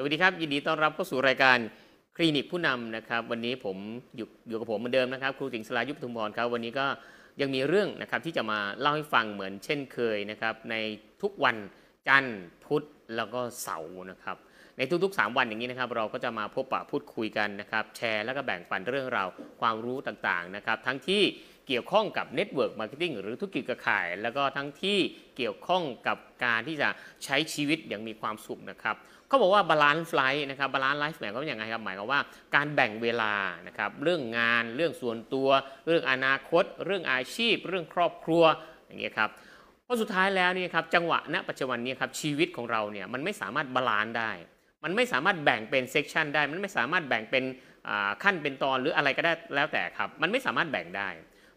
[0.00, 1.58] สวัสดีครับ ยินดีต้อนรับเข้าสู่รายการ
[2.16, 3.76] คลินิกผู้นำนะครับ วันนี้ผม
[4.16, 6.86] อยู่อยู่กับผมเหมือนเดิมนะครับครูสิงสลายุบทุมพรครับวันนี้ก็
[7.40, 10.74] ยังมีเรื่องนะครับที่จะมาเล่าให้ฟังเหมือนเช่นเคยนะครับ ใน
[11.22, 11.56] ทุกวัน
[12.08, 12.84] จันทร์พุธ
[13.16, 14.36] แล้วก็เสาร์นะครับ
[14.78, 19.28] ในทุกๆ 3 วันอย่างนี้นะครับ เราก็จะมาพบปะพูดคุยกันนะครับ แชร์แล้วก็แบ่งปันเรื่องราว
[19.60, 21.22] ความรู้ต่างๆนะครับ ทั้งที่
[21.68, 24.98] เกี่ยวข้องกับ network marketing หรือธุรกิจเครือข่าย แล้วก็ทั้งที่
[25.36, 26.88] เกี่ยวข้องกับการที่จะ
[27.24, 28.96] ใช้ชีวิตอย่างมีความสุขนะครับ
[29.28, 32.20] เขาบอกว่า balance life นะครับ balance life หมายความว่าอย่างไรครับหมายความว่า
[32.54, 33.34] การแบ่งเวลา
[33.66, 35.48] นะครับเรื่องงานเรื่องส่วนตัว
[35.86, 38.42] เรื่องอนาคต เรื่องอาชีพ เรื่องครอบครัว
[38.86, 39.30] อย่างเงี้ยครับ
[39.84, 44.30] เพราะสุดท้ายแล้วนี่ครับจังหวะณปัจจุบันนี้ครับชีวิตของเราเนี่ยมันไม่สามารถ balance ได้
[44.84, 47.44] มันไม่สามารถแบ่งเป็น section ได้ มันไม่สามารถแบ่งเป็น
[48.22, 51.08] ขั้นเป็นตอนหรืออะไรก็ได้แล้วแต่ครับมันไม่สามารถแบ่งได้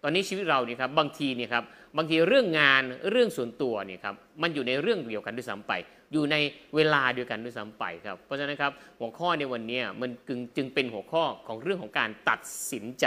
[0.04, 1.64] ตอนนี้ชีวิตเราเนี่ยครับบางทีเนี่ยครับ
[1.98, 5.74] บางทีเรื่องงานเรื่องส่วนตัวเนี่ยครับมันอยู่ในเรื่องเดียวกันด้วยซ้ำไป
[6.14, 6.36] อยู่ใน
[6.76, 12.40] เวลาเดียวกันด้วยซ้ำไปครับ เพราะฉะนั้นครับหัวข้อในวันนี้มันจึงจึงเป็นหัวข้อของเรื่องของการตัด
[12.72, 13.06] สินใจ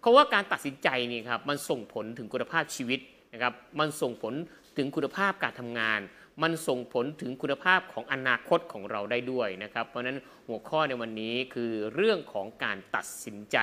[0.00, 3.00] เพราะว่าการตัดสินใจนี่ครับมันส่งผลถึงคุณภาพชีวิต
[3.32, 4.34] นะครับมันส่งผล
[4.76, 6.00] ถึงคุณภาพการทำงาน
[6.42, 13.56] มันส่งผลถึงคุณภาพของอนาคตของเราได้ด้วยนะครับ เพราะฉะนั้นหัวข้อในวันนี้คือเรื่องของการตัดสินใจ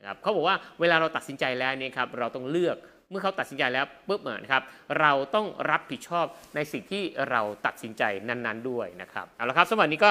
[0.00, 2.76] นะครับเขาบอกว่าเวลาเราตัดสินใจแล้วเนี่ยครับเราต้องเลือก
[3.14, 4.62] มื่อเขาตัดสินใจแล้วปุ๊บเออนครับ
[5.00, 10.10] เราต้องรับผิดชอบในสิ่งที่เราตัดสินใจนั้น ๆ ด้วยนะครับเอาละครับสำหรับวันนี้ก็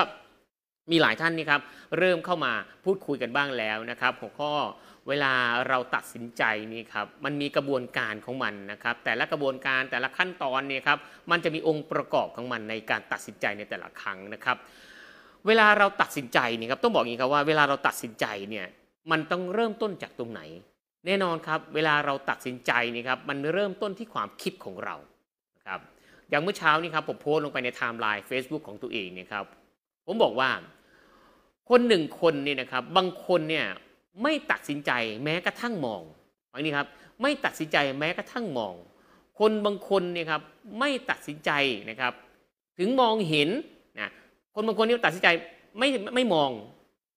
[0.91, 1.61] มีหลายท่านนี่ครับ
[1.97, 2.53] เริ่มเข้ามา
[2.85, 4.53] พูดคุยกันบ้างแล้วนะครับ หัวข้อ
[5.07, 5.33] เวลา
[5.69, 10.97] เราตัดสินใจนี่ครับมันมีกระบวนการของมันนะครับ แต่ละกระบวนการแต่ละขั้นตอนเนี่ยครับ
[11.31, 14.57] มันจะมีองค์ประกอบของมันในการตัดสินใจในแต่ละครั้งนะครับ
[15.47, 18.65] เวลาเราตัดสินใจนี่ครับต้องบอกอย่างนี้ครับว่าเวลาเราตัดสินใจเนี่ย
[19.11, 20.41] มันต้องเริ่มต้นจากตรงไหน
[21.05, 24.95] แน่นอนครับ เวลาเราตัดสินใจนี่ครับมันเริ่มต้นที่ความคิดของเรา
[25.57, 25.79] นะครับ
[26.29, 29.45] อย่างเมื่อเช้านี่ครับผมโพสต์ลงไปในไทม์ไลน์ Facebook ของตัวเองเนี่ยครับ
[30.05, 30.49] ผมบอกว่า
[31.69, 33.65] คนหนึ่งคนเนี่ยนะครับบางคนเนี่ย
[34.23, 34.91] ไม่ตัดสินใจ
[35.23, 36.01] แม้กระทั่งมอง
[36.51, 36.87] ฟังนี้ครับ
[37.21, 38.73] ไม่ตัดสินใจแม้กระทั่งมอง
[39.39, 40.41] คนบางคนเนี่ยครับ
[40.79, 41.51] ไม่ตัดสินใจ
[41.89, 42.13] นะครับ
[42.77, 43.49] ถึงมองเห็น
[43.99, 44.11] นะ
[44.55, 45.29] คนบางคนนี่ตัดสินใจ
[45.79, 46.49] ไม่ไม่มอง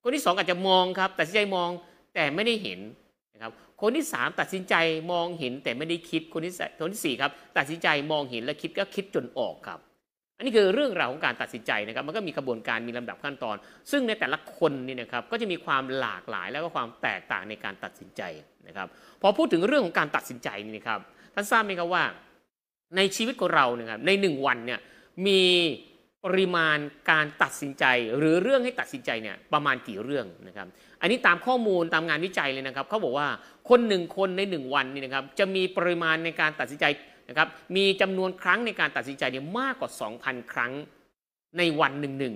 [0.03, 1.71] คนที่สองอาจจะมองครับตัดสินใจมอง
[2.15, 2.81] แต่ไม่ได้เห็น
[3.35, 4.75] นะครับ คนที่สามตัดสินใจ
[5.13, 9.81] มองเห็นแต่ไม่ได้คิดคนที่สคนที่สี่ครับตัดสินใจมองเห็นและคิดก็คิดจนออกครับ
[10.37, 13.57] อันนี้คือเรื่องราวของการตัดสินใจนะครับ มันก็มีกระบวนการมีลำดับขั้นตอน
[13.91, 18.23] ซึ่งในแต่ละคนนี่นะครับก็จะมีความหลากหลายแล้วก็ความแตกต่างในการตัดสินใจ
[18.67, 18.89] นะครับ
[19.23, 21.01] พอพูดถึงเรื่องของการตัดสินใจนี่นะครับ
[21.35, 22.05] ท่านทราบไหมครับว่า
[22.97, 24.81] ในชีวิตของเราเนี่ยครับในหนึ่งวันเนี่ย
[25.27, 25.43] มี
[26.25, 26.79] ปริมาณ
[27.11, 27.85] การตัดสินใจ
[28.17, 30.69] หรือเรื่องให้ตัดสินใจเนี่ยประมาณกี่เรื่องนะครับ
[31.01, 33.29] อันนี้ตามข้อมูลตามงานวิจัยเลยนะครับเขาบอกว่า
[33.69, 36.87] คนหนึ่งคนในหนึ่งวันนี่นะครับจะมีปริมาณในการตัดสินใจ
[37.29, 39.91] นะครับมีจำนวนครั้งในการตัดสินใจเนี่ยมากกว่า
[40.21, 40.73] 2,000 ครั้ง
[41.59, 42.35] ในวันหนึ่งหนึ่ง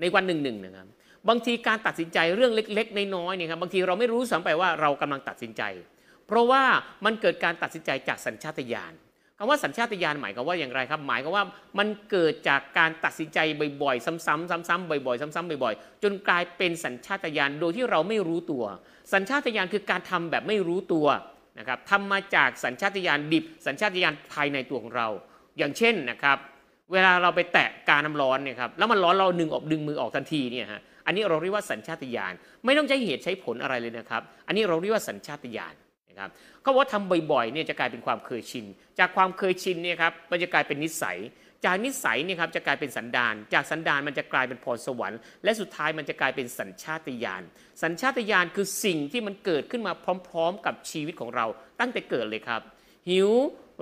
[0.00, 0.88] ในวันหนึ่งหนึ่งนะครับ
[1.28, 5.62] บางทีการตัดสินใจเรื่องเล็ก ๆ น้อยๆเนี่ยครับบางทีเราไม่รู้สัมไปว่าเรากำลังตัดสินใจ
[6.26, 6.62] เพราะว่า
[7.04, 8.92] มันเกิดการตัดสินใจจากสัญชาตญาณ
[9.38, 11.44] คำว่าสัญชาตญาณหมายความว่าอย่างไรครับ หมายความว่า
[11.78, 13.38] มันเกิดจากการตัดสินใจ
[13.82, 18.64] บ่อยๆ ซ้ำๆซ้ำๆบ่อยๆ ซ้ำๆบ่อยๆ จนกลายเป็นสัญชาตญาณโดยที่เราไม่รู้ตัว
[19.12, 21.06] สัญชาตญาณคือการทำแบบไม่รู้ตัว
[21.58, 25.08] นะครับทำมาจากสัญชาตญาณดิบ สัญชาตญาณภายในตัวของเรา
[25.58, 26.38] อย่างเช่นนะครับ
[26.92, 32.32] เวลาเราไปแตะกาน้ำร้อนเนี่ยครับแล้วมันร้อนเราดึงออกดึงมือออกทันทีเนี่ยฮะอันนี้เราเรียกว่าสัญชาตญาณ
[32.64, 35.74] ไม่ต้องใช้เหตุใช้ผลอะไรเลยนะครับ อันนี้เราเรียกว่าสัญชาตญาณ
[36.18, 38.66] นะครับเขาบอกว่าทำบ่อยๆเนี่ยจะกลายเป็นความเคยชิน
[38.98, 41.18] จากความเคยชินเนี่ยครับมันจะกลายเป็นนิสัย
[41.64, 47.42] จากนิสัยเนี่ยครับจะกลายเป็นสันดาน จากสันดานมันจะกลายเป็นพรสวรรค์ และสุดท้ายมันจะกลายเป็นสัญชาตญาณ
[47.82, 49.92] สัญชาตญาณคือสิ่งที่มันเกิดขึ้นมา
[50.28, 51.46] พร้อม ๆ กับชีวิตของเรา
[51.80, 52.60] ตั้งแต่เกิดเลยครับ
[53.08, 53.30] หิว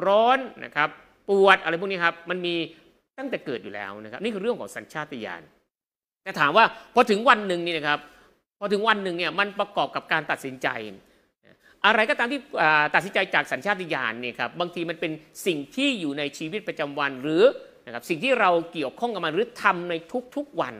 [0.06, 0.88] ร้อนนะครับ
[1.28, 2.54] ปวดอะไรพวกนี้ครับมันมี
[3.18, 5.42] ตั้งแต่เกิดอยู่แล้วนะครับนี่คือเรื่องของสัญชาตญาณ
[6.24, 6.64] แต่ถามว่า
[6.94, 8.00] พอถึงวันหนึ่งนี่นะครับ
[8.58, 10.68] พอถึงวันหนึ่งเนี่ยมันประกอบกับการตัดสินใจ
[11.86, 12.40] อะไรก็ตามที่
[12.94, 15.12] ตัดสินใจจากสัญชาตญาณเนี่ยครับบางทีมันเป็น
[15.46, 17.44] สิ่งที่อยู่ในชีวิตประจำวันหรือ
[17.86, 19.94] นะครับสิ่งที่เราเกี่ยวข้องกับมันหรือทำใน
[20.36, 20.74] ทุกๆวัน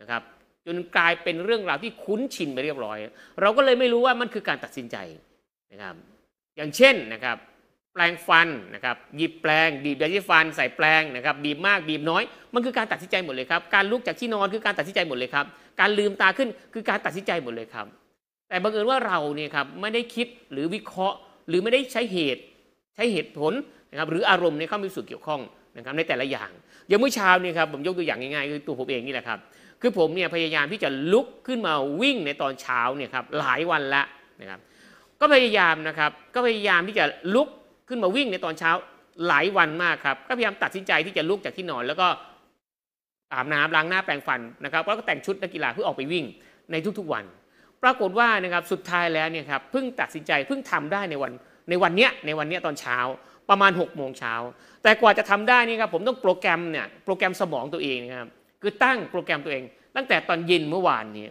[0.00, 0.22] นะครับ
[0.66, 2.98] จนกลายเป็นเรื่องราวที่คุ้นชินไปเรียบร้อย
[3.40, 4.96] เราก็เลยไม่รู้ว่ามันคือการตัดสินใจ
[5.72, 5.94] นะครับ
[6.56, 7.36] อย่างเช่นนะครับ
[7.92, 12.22] แปลงฟันนะครับหยิบแปลงบีบยาสีฟันใส่แปลงนะครับบีบมากบีบน้อย
[12.54, 15.46] มันคือการตัดสินใจหมดเลยครับการลุกจากที่นอนคือการตัดสินใจหมดเลยครับ
[15.80, 17.86] การลืมตาขึ้นคือการตัดสินใจหมดเลยครับ
[18.50, 21.16] แต่บังเอิญว่าเราเนี่ยครับไม่ได้คิดหรือวิเคราะห์
[21.48, 22.42] หรือไม่ได้ใช้เหตุ
[22.96, 23.52] ใช้เหตุผล
[23.90, 25.40] นะครับหรืออารมณ์ในเข้ามีส่วนเกี่ยวข้อง
[25.76, 26.50] นะครับในแต่ละอย่าง
[26.88, 29.38] อย่างเมื่อเช้าเนี่ยครับผมยกตัวอย่างง่ายๆคือตัวผมเองนี่แหละครับ
[29.80, 34.02] คือผมเนี่ยพยายามที่จะลุกขึ้นมาวิ่งในตอนเช้าเนี่ยครับหลายวันละ
[34.40, 34.60] นะครับ
[35.20, 37.04] ก็พยายามนะครับก็พยายามที่จะ
[37.34, 37.48] ลุก
[37.88, 38.70] ขึ้นมาวิ่งในตอนเช้า
[39.28, 42.08] หลายวันมากครับก็พยายามตัดสินใจที่จะลุกจากที่นอน แล้วก็
[43.32, 46.24] อาบน้ำล้างหน้าแปรงฟันนะครับแล้วก็แต่งชุดนักกีฬาเพื่อออกไปวิ่ง
[46.72, 47.24] ในทุกๆวัน
[47.82, 51.32] ปรากฏว่านะครับสุดท้ายแล้วเนี่ยครับเพิ่งตัดสินใจเพิ่งทำได้ในวัน
[51.68, 52.98] ในวันเนี้ยในวันเนี้ยตอนเช้า
[53.50, 54.34] ประมาณ6กโมงเช้า
[54.82, 58.28] แต่กว่าจะทำได้นี่ครับผมต้องโปรแกรมเนี่ยโปรแกรมสมองตัวเองนะครับ
[58.62, 59.64] คือตั้งโปรแกรมตัวเอง
[59.96, 61.26] ตั้งแต่ตอนเย็นเมื่อวานนี้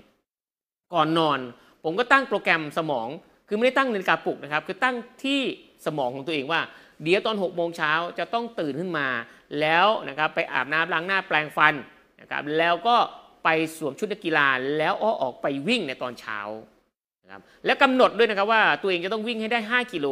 [0.94, 1.40] ก่อนนอน
[1.84, 3.08] ผมก็ตั้งโปรแกรมสมอง
[3.48, 5.42] คือไม่ได้ตั้งนาฬิกาปลุกนะครับ คือตั้งที่
[5.86, 6.62] สมองของตัวเองว่า
[7.04, 9.08] เดี๋ยวตอน6กโมงเช้าจะต้องตื่นขึ้นมา
[9.60, 11.74] แล้วนะครับไปอาบน้ำล้างหน้าแปรงฟัน
[12.22, 12.98] นะครับแล้วก็
[13.44, 14.48] ไปสวมชุดนักกีฬา
[14.78, 16.40] แล้วอ้อออกไปวิ่งในตอนเช้า
[17.24, 20.08] นะครับแล้วกำหนดด้วยนะครับว่าตัวเองจะต้องวิ่งให้ได้ 5 กิโล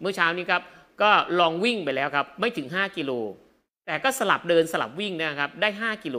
[0.00, 0.62] เมื่อเช้านี้ครับ
[1.02, 1.10] ก็
[1.40, 3.12] ลองวิ่งไปแล้วครับไม่ถึง 5 กิโล
[3.86, 6.18] แต่ก็สลับเดินสลับวิ่งนะครับได้ 5 กิโล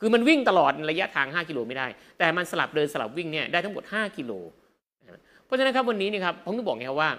[0.00, 1.86] คือมันวิ่งตลอดระยะทาง 5 กิโลไม่ได้
[2.18, 4.32] แต่มันสลับเดินสลับวิ่งเนี่ยได้ทั้งหมด 5 กิโล
[5.44, 7.10] เพราะฉะนั้นครับวันนี้นี่ครับผมต้องบอกไงครับว่า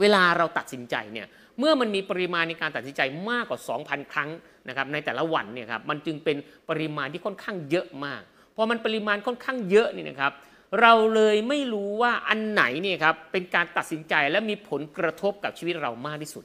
[0.00, 1.26] เวลาเราตัดสินใจเนี่ย
[1.60, 4.30] เมื่อมันมีปริมาณในการตัดสินใจมากกว่า 2,000 ครั้ง
[4.68, 6.36] นะครับในแต่ละวันเนี่ยครับมันจึงเป็น
[6.70, 8.22] ปริมาณที่ค่อนข้างเยอะมาก
[8.56, 10.32] พอมันปริมาณค่อนข้างเยอะนี่นะครับ
[10.80, 16.44] เราเลยไม่รู้ว่าอันไหนเนี่ยครับเป็นการตัดสินใจและมีผลกระทบกับชีวิตเรามากที่สุด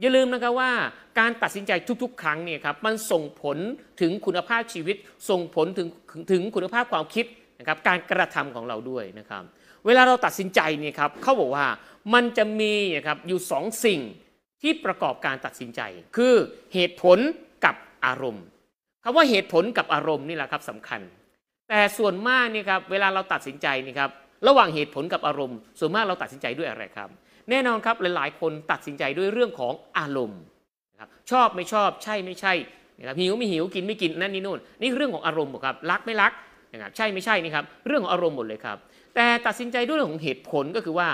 [0.00, 0.72] อย่าลืมนะครับว่า
[1.18, 1.72] การตัดสินใจ
[2.02, 3.58] ทุกๆ ครั้งเนี่ยครับมันส่งผล
[4.00, 4.96] ถึงคุณภาพชีวิต
[5.30, 5.88] ส่งผลถึง
[6.32, 7.26] ถึงคุณภาพความคิด
[7.58, 9.42] นะครับการกระทำของเราด้วยนะครับ
[9.86, 11.66] เวลาเราตัดสินใจเนี่ยครับเขาบอกว่า
[12.14, 14.00] มันจะมีนะครับอยู่สองสิ่ง
[14.62, 15.80] ที่ประกอบการตัดสินใจ
[16.16, 16.34] คือ
[16.74, 17.18] เหตุผล
[17.64, 17.76] กับ
[18.06, 18.44] อารมณ์
[19.04, 21.00] คำว่าเหตุผลกับอารมณ์นี่แหละครับสำคัญ
[21.68, 24.10] แต่ส่วนมากนี่ครับเวลาเราตัดสินใจนี่ครับ
[24.48, 27.08] ระหว่างเหตุผลกับอารมณ์ ส่วนมากเราตัดสินใจด้วยอะไรครับ
[27.50, 30.40] แน่นอนครับหลายๆ คนตัดสินใจด้วยเรื่องของอารมณ์
[30.92, 32.52] นะครับชอบไม่ชอบใช่ไม่ใช่
[32.98, 36.32] นะครับหิวไม่หิวกินไม่กินนั่นนี่นู่นนี่เรื่องของอารมณ์ครับรักไม่รัก
[36.72, 38.76] นะครับใช่ไม่ใช่นี่ครับเรื่องของอารมณ์หมดเลยครับ
[39.14, 41.08] แต่ตัดสินใจด้วยเรื่องของเหตุผลก็คือว่า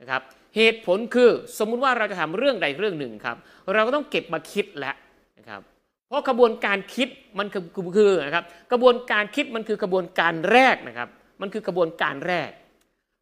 [0.00, 0.22] นะครับ
[0.56, 3.36] เหตุผลคือสมมุติว่าเราจะทำเรื่องใดเรื่องหนึ่งครับ
[3.74, 4.94] เราก็ต้องเก็บมาคิดแล้ว
[5.38, 5.60] นะครับ
[6.06, 7.08] เพราะกระบวนการคิด
[7.38, 7.62] มันคือ
[7.96, 11.08] คือนะครับกระบวนการคิดมันคือกระบวนการแรกนะครับ
[11.40, 12.50] มันคือกระบวนการแรก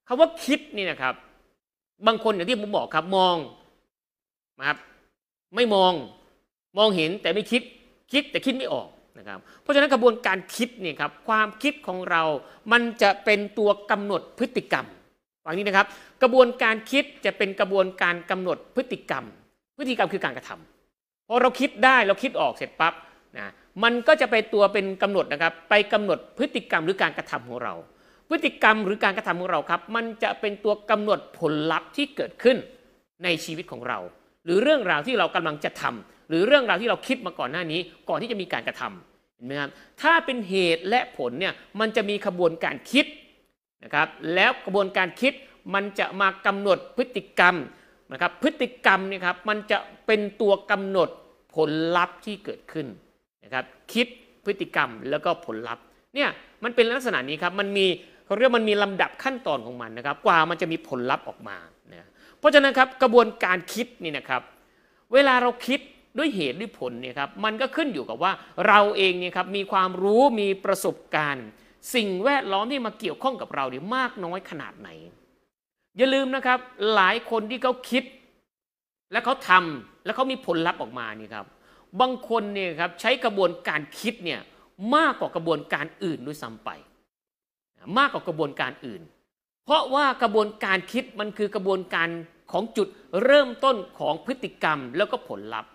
[0.07, 1.15] คำว่าคิดนี่นะครับ
[2.07, 3.37] บางคนอย่างที่ผมบอกครับมอง
[4.59, 4.79] นะครับ
[5.55, 5.93] ไม่มอง
[6.79, 7.63] มองเห็นแต่ไม่คิด
[8.13, 8.89] คิดแต่คิดไม่ออก
[9.19, 12.23] นะครับ เพราะฉะนั้นกระบวนการคิดเนี่ยครับความคิดของเรา
[12.73, 14.87] มันจะเป็นตัวกำหนดพฤติกรรม
[15.45, 15.87] ฟังนี้นะครับ
[16.23, 19.25] กระบวนการคิดจะเป็นกระบวนการกำหนดพฤติกรรม
[19.77, 22.95] พฤติกรรมคือการกระทำพอเราคิดได้เราคิดออกเสร็จปั๊บ
[23.37, 23.53] นะ
[23.83, 27.75] มันก็จะไปตัวเป็นกำหนดนะครับ ไปกำหนดพฤติกรรมหรือการกระทำของเรา
[28.29, 32.57] พฤติกรรมหรือการกระทำของเราครับ มันจะเป็นตัวกำหนดผลลัพธ์ที่เกิดขึ้น
[33.25, 33.99] ในชีวิตของเรา
[34.45, 39.71] หรือเรื่องราวที่เรากำลังจะทำหรือเรื่องราวที่เราคิดมาก่อนหน้านี้ ก่อนที่จะมีการกระทำเห็นไหมครับ
[40.03, 43.07] ถ้าเป็นเหตุและผลเนี่ยมันจะมีขบวนการคิด
[43.85, 45.33] นะครับแล้วกระบวนการคิด
[45.75, 47.55] มันจะมากำหนดพฤติกรรม
[48.13, 51.09] นะครับพฤติกรรมเนี่ยครับมันจะเป็นตัวกำหนด
[51.55, 52.87] ผลลัพธ์ที่เกิดขึ้น
[53.45, 54.07] นะครับคิด
[54.45, 55.85] พฤติกรรมแล้วก็ผลลัพธ์
[56.15, 56.29] เนี่ย
[56.65, 57.87] มันเป็นลักษณะนี้ครับมันมี
[58.27, 61.57] เขาเรียกมันมีลำดับขั้นตอนของมันนะครับกว่ามันจะมีผลลัพธ์ออกมา
[61.93, 62.09] นะ
[62.39, 64.43] เพราะฉะนั้นครับกระบวนการคิดนี่นะครับ
[65.13, 65.81] เวลาเราคิด
[66.19, 68.33] ด้วยเหตุด้วยผลเนี่ยครับมันก็ขึ้นอยู่กับว่า
[68.69, 71.47] เราเองเนี่ยครับมีความรู้มีประสบการณ์
[71.95, 74.89] สิ่งแวดล้อมที่มาเกี่ยวข้องกับเราเนี่ยมากน้อยขนาดไหน
[75.97, 76.59] อย่าลืมนะครับ
[76.95, 78.05] หลายคนที่เขาคิด
[79.13, 81.47] และเขาทำและเขามีผลลัพธ์ออกมานี่ครับ
[82.01, 84.41] บางคนเนี่ยครับใช้กระบวนการคิดเนี่ย
[84.97, 86.71] มากกว่ากระบวนการอื่นด้วยซ้ำไป
[87.99, 89.03] มากกว่ากระบวนการอื่น
[89.65, 92.09] เพราะว่ากระบวนการคิดมันคือกระบวนการ
[92.53, 92.89] ของจุด
[93.25, 95.71] เริ่มต้นของพฤติกรรมแล้วก็ผลลัพธ์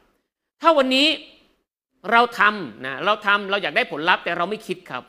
[0.61, 1.07] ถ้าวันนี้
[2.11, 5.03] เราทำนะเราทำเราอยากได้ผลลัพธ์แต่เราไม่คิดครับ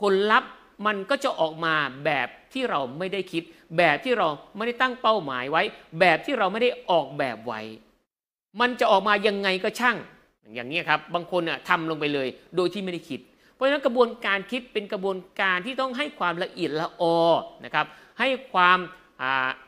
[0.00, 0.50] ผลลัพธ์
[0.86, 1.74] มันก็จะออกมา
[2.04, 3.42] แบบที่เราไม่ได้คิด
[3.78, 5.62] แบบที่เราไม่ได้ตั้งเป้าหมายไว้
[6.00, 7.60] แบบที่เราไม่ได้ออกแบบไว้
[8.60, 9.96] มันจะออกมายังไงก็ช่าง
[10.54, 13.20] อย่างนี้ครับ บางคนทำลงไปเลย โดยที่ไม่ได้คิด
[13.54, 17.16] เพราะฉะนั้นกระบวนการคิดเป็นกระบวนการที่ต้องให้ความละเอียดละออ
[17.64, 17.86] นะครับ
[18.18, 18.78] ให้ความ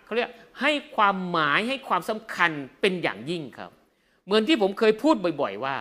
[0.05, 3.71] เขาเรียกให้ความหมายให้ความสำคัญเป็นอย่างยิ่งครับ
[4.25, 5.77] เหมือนที่ผมเคยพูดบ่อย ๆ ว่า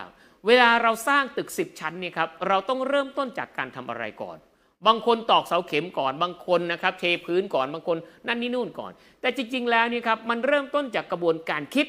[0.46, 4.38] เวลาเราสร้างตึกสิบชั้นเนี่ยครับเราต้องเริ่มต้นจากการทำอะไรก่อน
[4.86, 11.86] บางคนตอกเสาเข็มก่อนบางคนนะครับเทพื้นก่อนบางคนนั่นนี่นู่นก่อน แต่จริง ๆ แล้วเนี่ยครับมันเริ่มต้นจากกระบวนการคิด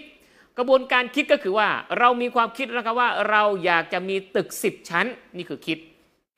[0.58, 1.68] กระบวนการคิดก็คือว่า
[2.00, 5.06] เรามีความคิดนะครับว่าเราอยากจะมีตึก 10 ชั้น
[5.38, 5.78] นี่คือคิด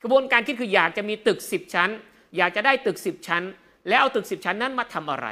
[0.03, 1.89] กระบวนการคิดคืออยากจะมีตึก 10 ชั้น
[2.37, 3.43] อยากจะได้ตึก 10 ชั้น
[3.89, 5.27] แล้วเอาตึก 10 ชั้นนั้นมาทำอะไร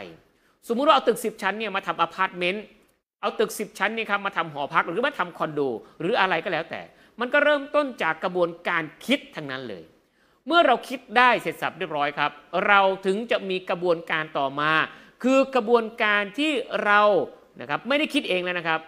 [0.67, 2.63] สมมุติว่าเอาตึก 10 ชั้นเนี่ยมาทำอพาร์ตเมนต์
[3.21, 5.61] เอาตึก 10 ชั้นนี่ครับมาทำหอพักหรือมาทำคอนโด
[5.99, 6.81] หรืออะไรก็แล้วแต่
[7.19, 9.83] มันก็เริ่มต้นจากกระบวนการคิดทั้งนั้นเลย
[10.47, 12.31] เมื่อเราคิดได้เสร็จสรรพเรียบร้อยครับ
[12.67, 14.71] เราถึงจะมีกระบวนการต่อมา
[15.23, 16.51] คือกระบวนการที่
[16.85, 17.01] เรา
[17.61, 18.79] นะครับไม่ได้คิดเองแล้วนะครับ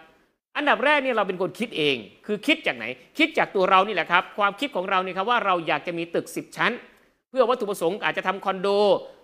[0.56, 2.84] อันดับแรกเนี่ยเราเป็นคนคิดเอง คือคิดจากไหน
[3.18, 6.72] คิดจากตัวเรานี่แหละครับ ความคิดของเราเนี่ยครับว่าเราอยากจะมีตึก 10 ชั้น
[7.30, 8.68] เพื่อวัตถุประสงค์อาจจะทำคอนโด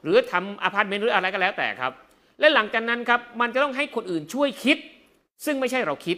[0.03, 1.93] หรือทำอพาร์ตเมนต์หรืออะไรก็แล้วแต่ครับ
[2.41, 4.79] และหลังจากนั้นครับมันจะต้องให้คนอื่นช่วยคิด
[5.45, 6.17] ซึ่งไม่ใช่เราคิด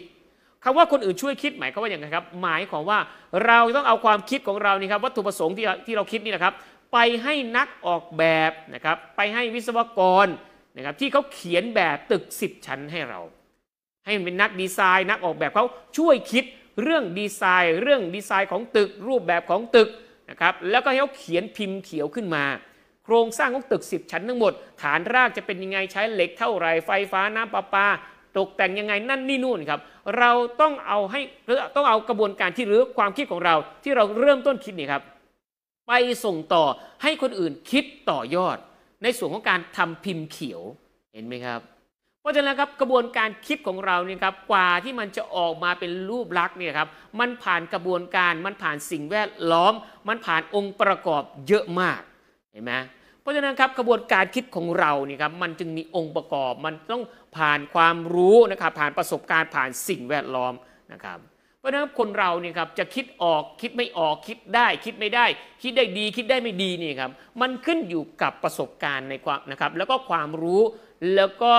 [0.63, 2.99] คำว่าคนอื่นช่วยคิดหมายความว่าอย่างไรครับ หมายความว่า
[3.45, 6.53] เราต้องเอาความคิดของเรานี่ครับวัตถุประสงค์ที่ที่เราคิดนี่นะครับ
[6.93, 10.27] ไปให้นักออกแบบนะครับ ไปให้วิศวกร
[10.75, 13.19] นะครับที่เขาเขียนแบบตึก 10 ชั้นให้เรา
[14.05, 15.65] ให้มันเป็นนักดีไซน์นักออกแบบเขา
[15.97, 16.43] ช่วยคิด
[16.81, 19.89] เรื่องดีไซน์ เรื่องดีไซน์ของตึก รูปแบบของตึก
[20.29, 22.45] นะครับแล้วก็ให้เขาเขียนพิมพ์เขียวขึ้นมา
[23.05, 27.87] โครงสร้างของตึก 10 ชั้นทั้งหมด ฐานรากจะเป็นยังไงใช้เหล็กเท่าไรไฟฟ้าน้ำประปา
[28.37, 29.79] ตกแต่งยังไงนั่นนี่นู่นครับ
[30.17, 31.21] เราต้องเอาให้
[31.75, 35.01] ต้องเอากระบวนการที่หรือความคิดของเราที่เราเริ่มต้นคิดนี่ครับ
[35.87, 35.91] ไป
[36.25, 36.63] ส่งต่อ
[37.03, 38.57] ให้คนอื่นคิดต่อยอด
[39.03, 40.61] ในส่วนของการทำพิมพ์เขียว
[41.13, 41.61] เห็นไหมครับ
[42.21, 46.87] เพราะฉะนั้นครับกระบวนการคิดของเราเนี่ยครับกว่าที่มันจะออกมาเป็นรูปลักษณ์เนี่ยครับ
[47.19, 49.73] มันผ่านกระบวนการมันผ่านสิ่งแวดล้อม
[50.07, 52.01] มันผ่านองค์ประกอบเยอะมาก
[52.51, 52.73] เห็นไหม
[53.23, 57.03] เพราะฉะนั้นครับกระบวนการคิดของเราเนี่ยครับมันจึงมีองค์ประกอบ มันต้อง
[57.37, 60.53] ผ่านความรู้นะครับผ่านประสบการณ์ผ่านสิ่งแวดล้อม
[60.93, 61.19] นะครับ
[61.59, 65.25] เพราะฉะนั้นคนเราเนี่ยครับจะคิดออกคิดไม่ออกคิดได้คิดไม่ได้
[65.63, 67.11] คิดได้ดีคิดได้ไม่ดีนี่ครับ
[67.41, 70.61] มันขึ้นอยู่กับประสบการณ์ในความนะครับแล้วก็ความรู้
[71.15, 71.53] แล้วก็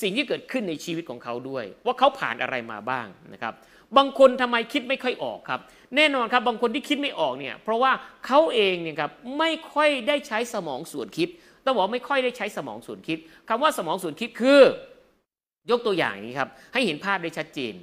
[0.00, 3.54] สิ่งที่เกิดขึ้นในชีวิตของเขาด้วย ว่าเขาผ่านอะไรมาบ้างนะครับ
[3.96, 5.60] บางคนทำไมคิดไม่ค่อยออกครับ
[5.96, 7.92] แน่นอนครับบางคนที่คิดไม่ออกเนี่ยเพราะว่า
[8.26, 11.28] เขาเองเนี่ยครับไม่ค่อยได้ใช้สมองส่วนคิด
[11.64, 14.60] ต้องบอกไม่ค่อยได้ใช้สมองส่วนคิดคำว่าสมองส่วนคิดคือ
[15.70, 17.74] ยกตัวอย่างนี้ครับให้เห็นภาพได้ชัดเจน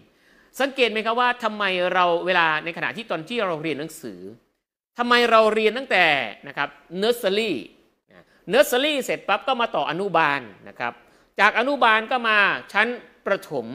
[0.60, 4.20] สังเกตไหมครับว่าทำไมเราเวลาในขณะที่ตอนที่เราเรียนหนังสือ
[4.98, 6.06] ทำไมเราเรียนตั้งแต่
[6.48, 10.94] นะครับ nursery nursery เสร็จปั๊บก็มาต่ออนุบาลนะครับ
[11.40, 12.38] จากอนุบาลก็มา
[12.74, 12.88] ชั้น
[13.26, 13.66] ประถม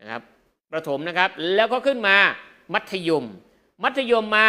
[0.00, 0.22] นะครับ
[0.72, 2.16] ประถมนะครับ แล้วก็ขึ้นมา
[2.74, 3.24] มัธยม
[3.84, 4.48] มัธยมมา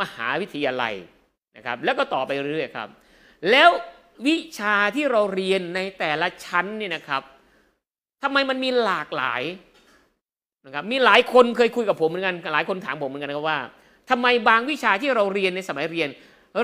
[0.00, 0.94] มหาวิทยาลัย
[1.56, 2.88] นะครับ แล้วก็ต่อไปเรื่อยๆครับ
[3.50, 3.70] แล้ว
[4.26, 7.22] วิชาที่เราเรียนในแต่ละชั้นนี่นะครับ
[8.22, 9.42] ทำไมมันมีหลากหลาย
[10.66, 13.60] นะครับมีหลายคนเคยคุยกับผมเหมือนกันหลายคนถามผมเหมือนกันนะครับว่า
[14.10, 16.08] ทำไมบางวิชาที่เราเรียนในสมัยเรียน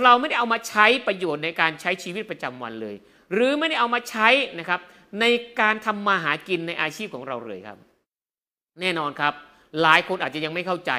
[0.04, 2.94] เราไม่ได้เอามาใช้ประโยชน์ในการใช้ชีวิตประจำวันเลย
[3.32, 4.80] หรือไม่ได้เอามาใช้นะครับ
[5.20, 5.24] ใน
[5.60, 7.78] การทำมาหากินในอาชีพของเราเลยครับ
[8.80, 9.32] แน่นอนครับ
[9.82, 10.92] หลายคนอาจจะยังไม่เข้าใจ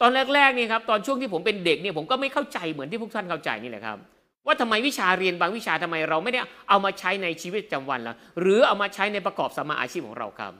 [0.00, 3.98] ตอนแรกๆนี่ครับตอนช่วงที่ผมเป็นเด็กเนี่ยผมก็ไม่เข้าใจเหมือนที่พวกท่านเข้าใจนี่แหละครับ
[4.46, 10.52] ว่าทำไมวิชาเรียนบางวิชาทำไมเราไม่ได้เอามาใช้ในชีวิตประจำวันล่ะหรือเอามาใช้ในประกอบสมาอาชีพของเราครับ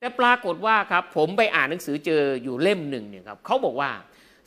[0.00, 3.90] แต่ปรากฏว่าครับผมไปอ่านหนังสือเจออยู่เล่มหนึ่งเนี่ยครับเขาบอกว่า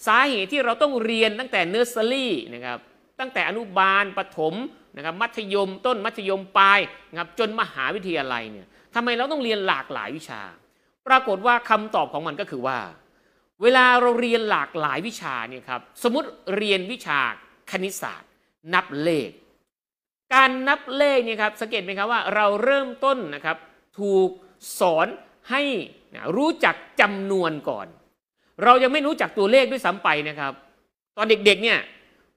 [0.07, 2.79] สาเหตุที่เราต้องเรียนตั้งแต่เนอร์เซอรี่นะครับ
[3.19, 4.53] ตั้งแต่อนุบาลปฐม
[4.95, 10.41] นะครับมัธยมต้นมัธยมปลายนะครับจนมหาวิทยาลัยเนี่ยทำไมเราต้องเรียนหลากหลายวิชา
[11.09, 12.79] ปรากฏว่าคำตอบของมันก็คือว่า
[13.61, 17.19] เวลาเราเรียนหลากหลายวิชาเนี่ยครับสมมติเรียนวิชา
[17.71, 18.29] คณิตศาสตร์
[18.73, 19.31] นับเลข
[20.33, 23.57] การนับเลขเนี่ยครับสังเกตไหมครับว่าเราเริ่มต้นนะครับ
[23.99, 24.29] ถูก
[24.79, 25.07] สอน
[25.49, 25.61] ให้
[26.35, 27.87] รู้จักจำนวนก่อน
[28.63, 30.53] เรายังไม่รู้จักตัวเลขด้วยซ้ำไปนะครับ
[31.17, 31.79] ตอนเด็กๆเนี่ย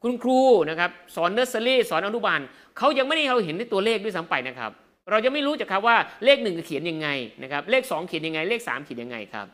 [0.03, 0.39] คุณครู
[0.71, 2.41] นะครับสอนเนอร์เซอรี่สอนอนุบาล
[2.79, 4.73] เขายังไม่ได้เราเห็นในตัวเลขด้วยซ้ำไปนะครับ
[5.11, 7.09] เราจะไม่รู้จักครับว่าเลขหนึ่งเขียนยังไง
[7.43, 9.47] นะครับเลขสองเขียนยังไง เลขสามเขียนยังไงครับ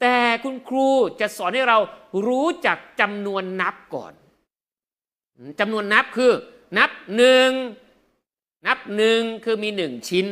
[0.00, 0.88] แต่คุณครู
[1.20, 1.78] จะสอนให้เรา
[2.26, 4.12] รู้จักจำนวนนับก่อน
[5.60, 6.32] จำนวนนับคือ
[6.78, 7.50] นับหนึ่ง
[8.66, 10.26] นับหนึ่งคือมีหนึ่งชิ้น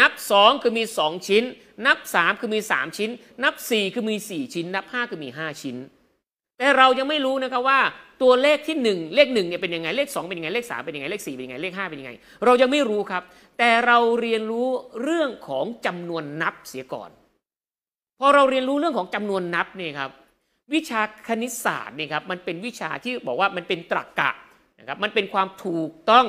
[0.00, 1.44] นับสองคือมีสองชิ้น
[1.86, 3.10] นับสามคือมีสามชิ้น
[3.42, 5.76] นับสี่คือมีสี่ชิ้น นับห้าคือมีห้าชิ้น
[6.58, 7.80] แต่เรายังไม่รู้นะครับว่า
[8.22, 12.12] ตัวเลขที่ 1 เลข1เนี่ยเป็นยังไงเลข 2 เป็นยังไงเลข 3 เป็นยังไงเลข 4 เป็นยังไงเลข 5 เป็นยังไง
[12.44, 13.22] เรายังไม่รู้ครับ
[13.58, 14.66] แต่เราเรียนรู้
[15.02, 17.10] เรื่องของจำนวนนับเสียก่อน
[18.20, 20.10] พอเราเรียนรู้เรื่องของจำนวนนับนี่ครับ
[20.74, 24.30] วิชาคณิตศาสตร์นี่ครับมันเป็นวิชาที่บอกว่ามันเป็นตรรกกะ
[24.78, 26.26] นะครับมันเป็นความถูกต้อง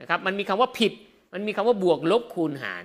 [0.00, 0.92] นะครับมันมีคำว่าผิด
[1.32, 2.84] มันมีคำว่าบวกลบคูณหาร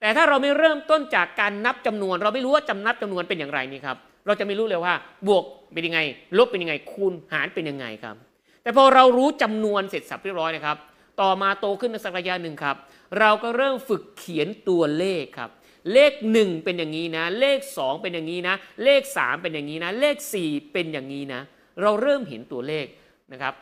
[0.00, 3.96] แต่ถ้าเราไม่เริ่มต้นจากการนับจำนวน เราไม่รู้ว่าจำนับจำนวนเป็นอย่างไรนี่ครับ
[4.30, 4.94] เราจะไม่รู้เลยว่า
[5.26, 6.00] บวกเป็นยังไง
[6.38, 8.16] ลบเป็นยังไง คูณหารเป็นยังไงครับ
[8.62, 10.76] แต่พอเรารู้จำนวนเสร็จสับเรียบร้อยนะครับ
[11.20, 12.76] ต่อมาโตขึ้นในสักระยะหนึ่งครับ
[13.18, 15.50] เราก็เริ่มฝึกเขียนตัวเลขครับ
[15.92, 21.40] เลข 1 เป็นอย่างนี้นะ เลข 2 เป็นอย่างนี้นะ เลข 3 เป็นอย่างนี้นะ เลข 4 เป็นอย่างนี้นะ
[21.82, 22.86] เราเริ่มเห็นตัวเลข
[23.32, 23.54] นะครับ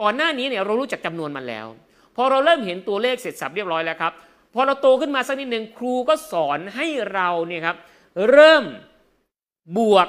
[0.00, 1.66] ก่อนหน้านี้เนี่ยเรารู้จักจำนวนมันแล้ว
[2.16, 4.12] พอเราเริ่มเห็นตัวเลขเสร็จสับเรียบร้อยแล้วครับ
[4.54, 7.76] พอเราโตขึ้นมาสักนิดหนึ่งครูก็สอนให้เราเนี่ยครับ
[8.30, 8.64] เริ่ม
[9.78, 10.08] บวก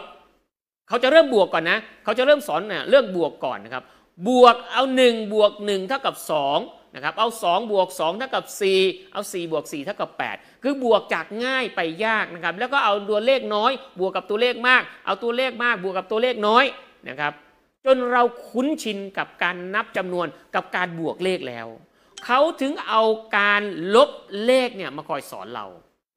[0.87, 3.83] เขาจะเริ่มบวกก่อนนะ เขาจะเริ่มสอนเนี่ยเรื่องบวกก่อนนะครับ
[4.27, 6.15] บวกเอา 1 บวก1เท่ากับ
[6.55, 8.45] 2นะครับ เอา 2 บวก2เท่ากับ
[8.77, 16.65] 4 เอา 4 บวก4เท่ากับ 8 คือบวกจากง่ายไปยากนะครับ แล้วก็เอาตัวเลขน้อย บวกกับตัวเลขมาก เอาตัวเลขมาก บวกกับตัวเลขน้อย
[17.07, 17.33] นะครับ
[17.85, 21.67] จนเราคุ้นชินกับการนับจำนวนกับการบวกเลขแล้ว
[22.25, 23.01] เขาถึงเอา
[23.37, 23.61] การ
[23.95, 24.09] ลบ
[24.45, 25.65] เลขเนี่ยมาคอยสอนเรา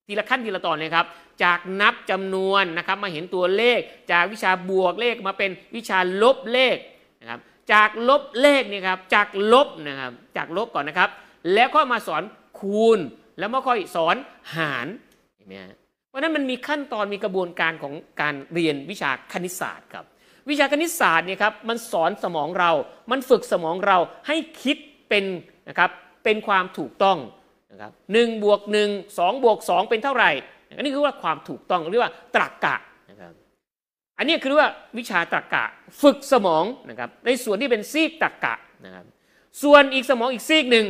[0.08, 1.06] ทีละขั้นทีละตอนเลยครับ
[1.44, 3.80] จากนับจำนวนนะครับมาเห็นตัวเลข
[4.12, 6.76] จากวิชาบวกเลขมาเป็นวิชาลบเลข
[7.20, 7.40] นะครับ
[7.72, 11.10] จากลบเลขนี่ครับจากลบนะครับจากลบก่อนนะครับ
[11.54, 12.22] แล้วก็มาสอน
[12.60, 12.98] คูณ
[13.38, 14.16] แล้วมาค่อยสอน
[14.56, 14.86] หาร
[15.36, 15.76] เห็นไหมฮะ
[16.08, 20.04] เพราะนั้นมันมีขั้นตอนมีกระบวนการของการเรียนวิชาคณิตศาสตร์ครับ
[20.50, 22.70] วิชาคณิตศาสตร์เนี่ยครับมันสอนสมองเรา
[23.10, 24.76] มันฝึกสมองเราให้คิด
[25.08, 25.24] เป็น
[25.68, 25.90] นะครับ
[26.24, 27.18] เป็นความถูกต้อง
[27.70, 30.30] นะครับหนึ่งบวกหนึ่งสองบวกสองเป็นเท่าไหร่
[30.76, 32.76] อันนี้คือว่าความถูกต้องเรียกว่าตรรกะ
[33.10, 33.32] นะครับ
[34.18, 35.64] อันนี้คือว่าวิชาตรรกะ
[36.02, 39.04] ฝึกสมองนะครับในส่วนที่เป็นซีกตรรกะนะครับ
[39.62, 40.86] ส่วนอีกสมองอีกซีกหนึ่ง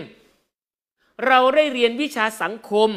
[1.26, 2.90] เราได้เรียนวิชาสังคม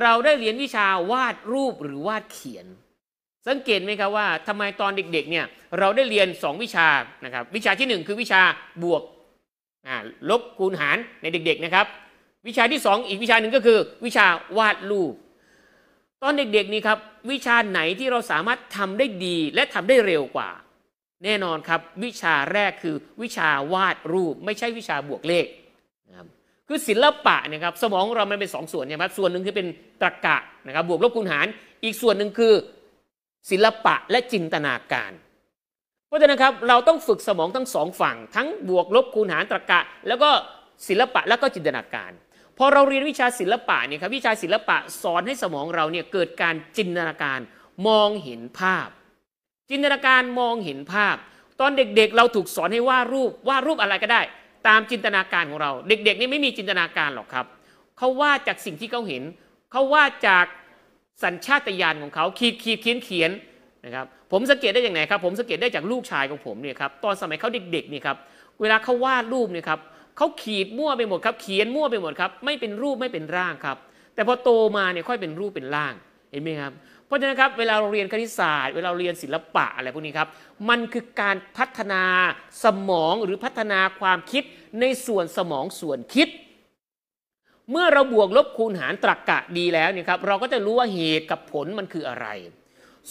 [0.00, 2.66] เราได้เรียนวิชาวาดรูปหรือวาดเขียน
[3.48, 5.46] สังเกตไหมครับว่าทำไมตอนเด็กๆเนี่ย
[5.78, 6.88] เราได้เรียน 2 วิชา
[7.24, 8.42] นะครับวิชาที่ 1 คือวิชา
[8.82, 9.02] บวก
[10.30, 11.86] ลบคูณหารในเด็กๆนะครับ
[12.46, 14.26] วิชาที่2ออีกวิชาหนึ่งก็คือ วิชา
[14.58, 15.14] วาดรูป
[16.22, 16.98] ตอนเด็กๆนี่ครับ
[17.30, 20.50] วิชาไหนที่เราสามารถทำได้ดีและทำได้เร็วกว่า
[21.24, 25.46] แน่นอนครับ วิชาแรกคือวิชาวาดรูป ไม่ใช่วิชาบวกเลข
[26.08, 26.26] นะครับ
[26.68, 29.66] คือศิลปะเนี่ยครับสมองเรามันเป็นสองส่วนนะครับส่วนหนึ่งคือเป็น
[30.02, 31.46] ตรรกะนะครับบวกลบคูณหาร
[31.84, 32.52] อีกส่วนหนึ่งคือ
[33.50, 35.12] ศิลปะและจินตนาการ
[36.06, 40.30] เพราะฉะนั้นครับเราต้องฝึกสมองทั้งสองฝั่ง ทั้งบวกลบคูณหารตรรกะ แล้วก็
[40.88, 42.10] ศิลปะแล้วก็จินตนาการ
[42.62, 47.40] อเราเรียนวิชาศิลปะเนี่ยครับวิชาศิลปะสอนให้สมองเราเนี่ยเกิดการจินตนาการ
[47.88, 48.88] มองเห็นภาพ
[49.70, 51.16] จินตนาการมองเห็นภาพ
[51.60, 54.22] ตอนเด็กๆเราถูกสอนให้วาดรูปวาดรูปอะไรก็ได้
[54.68, 57.46] ตามจินตนาการของเรา เด็กๆนี่ไม่มีจินตนาการหรอกครับ
[57.98, 59.22] เขาวาดจากสิ่งที่เขาเห็น
[59.72, 60.46] เขาวาดจาก
[61.24, 63.30] สัญชาตญาณของเขาขีดขีดเขียนเขียน
[63.84, 68.16] นะครับผมสังเกตได้อย่างไรครับผมสังเกตได้จากลูกชายของผมเนี่ยครับตอนสมัยเขาเด็กๆนี่ครับ
[68.60, 69.80] เวลาเขาวาดรูปเนี่ยครับ
[70.16, 73.76] เขาขีดมั่วไปหมดครับ เขียนมั่วไปหมดครับ ไม่เป็นรูปไม่เป็นร่างครับ
[74.14, 75.94] แต่พอโตมาเนี่ยค่อยเป็นรูปเป็นร่าง
[76.30, 76.72] เห็นไหมครับ
[77.06, 80.28] เพราะฉะนั้นครับเวลาเราเรียนคณิตศาสตร์ เวลาเรียนศิลปะอะไรพวกนี้ครับ
[80.68, 82.02] มันคือการพัฒนา
[82.64, 84.42] สมองหรือพัฒนาความคิด
[84.80, 86.28] ในส่วนสมองส่วนคิด
[87.70, 92.26] เมื่อเราบวกลบคูณหารตรรกกะดีแล้วเนี่ยครับ เราก็จะรู้ว่าเหตุกับผลมันคืออะไร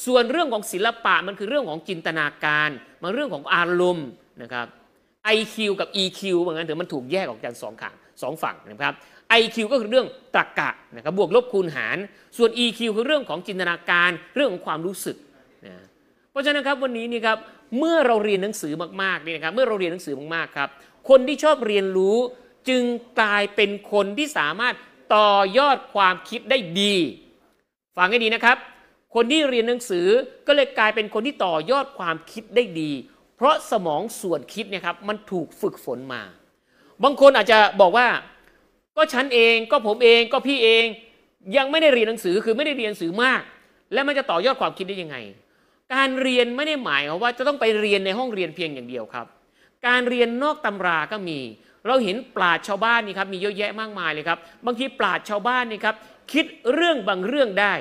[0.06, 2.70] ส่วนเรื่องของศิลปะมันคือเรื่องของจินตนาการ
[3.02, 4.08] มันเรื่องของอารมณ์
[4.42, 4.68] นะครับ
[5.38, 8.94] IQ กับ EQ เหมือนกันถือมันถูกแยกออกจากสองฝั่งสองฝั่งนะครับ
[9.42, 11.98] IQ ก็คือเรื่องตรรกกะนะครับบวกลบคูณหาร
[12.38, 15.18] ส่วน EQ คือเรื่องของจินตนาการเรื่องของความรู้สึก
[15.66, 15.76] นะ
[16.32, 17.38] เพราะฉะนั้นครับวันนี้นี่ครับ
[17.78, 20.70] เมื่อเราเรียนหนังสือมากๆนี่นะครับเมื่อเราเรียนหนังสือมากๆครับ
[21.10, 22.18] คนที่ชอบเรียนรู้
[22.70, 22.84] จึง
[23.20, 24.76] กลายเป็นคนที่สามารถ
[25.16, 26.96] ต่อยอดความคิดได้ดี
[27.98, 28.58] ฟังให้ดีนะครับ
[29.16, 30.08] คนที่เรียนหนังสือ
[30.48, 32.92] ก็เลยกลายเป็นคนที่ต่อยอดความคิดได้ดี
[33.42, 36.22] เพราะสมองส่วนคิดเนี่ยครับมันถูกฝึกฝนมา
[37.04, 38.08] บางคนอาจจะบอกว่า
[38.98, 40.86] ก็ฉันเองก็ผมเองก็พี่เอง
[41.58, 43.42] ยังไม่ได้เรียนหนังสือคือไม่ได้เรียนหนังสือมาก
[43.94, 45.18] แล้วมันจะต่อยอดความคิดได้ยังไง
[45.94, 49.26] การเรียนไม่ได้หมายว่าจะต้องไปเรียนในห้องเรียนเพียงอย่างเดียวครับ
[49.88, 51.40] การเรียนนอกตำราก็มี
[51.88, 55.96] เราเห็นปราชญ์ชาวบ้านนี่ครับมีเยอะแยะมากมายเลยครับ บางทีปราชญ์ชาวบ้านนี่ครับ
[56.34, 57.74] คิดเรื่องบางเรื่องได้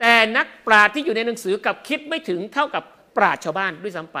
[0.00, 2.84] แต่นักปราชญ์ที่อยู่ในหนังสือกับคิดไม่ถึงเท่ากับ
[3.16, 4.18] ปราชชาวบ้านด้วยซ้ำไป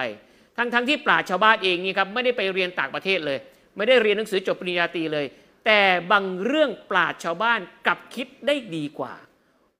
[0.56, 3.38] ทั้งๆทที่ปราชชาวบ้านเองนี่ครับไม่ได้ไปเรียนต่างประเทศเลย
[3.76, 5.26] ไม่ได้เรียนหนังสือจบปริญญาตรีเลย
[5.66, 9.14] แต่บางเรื่องปราชชาวบ้านกลับคิดได้ดีกว่า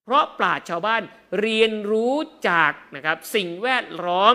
[0.04, 1.02] เพราะปราชชาวบ้าน
[1.40, 2.14] เรียนรู้
[2.48, 4.34] จากนะครับสิ่งแวดล้อม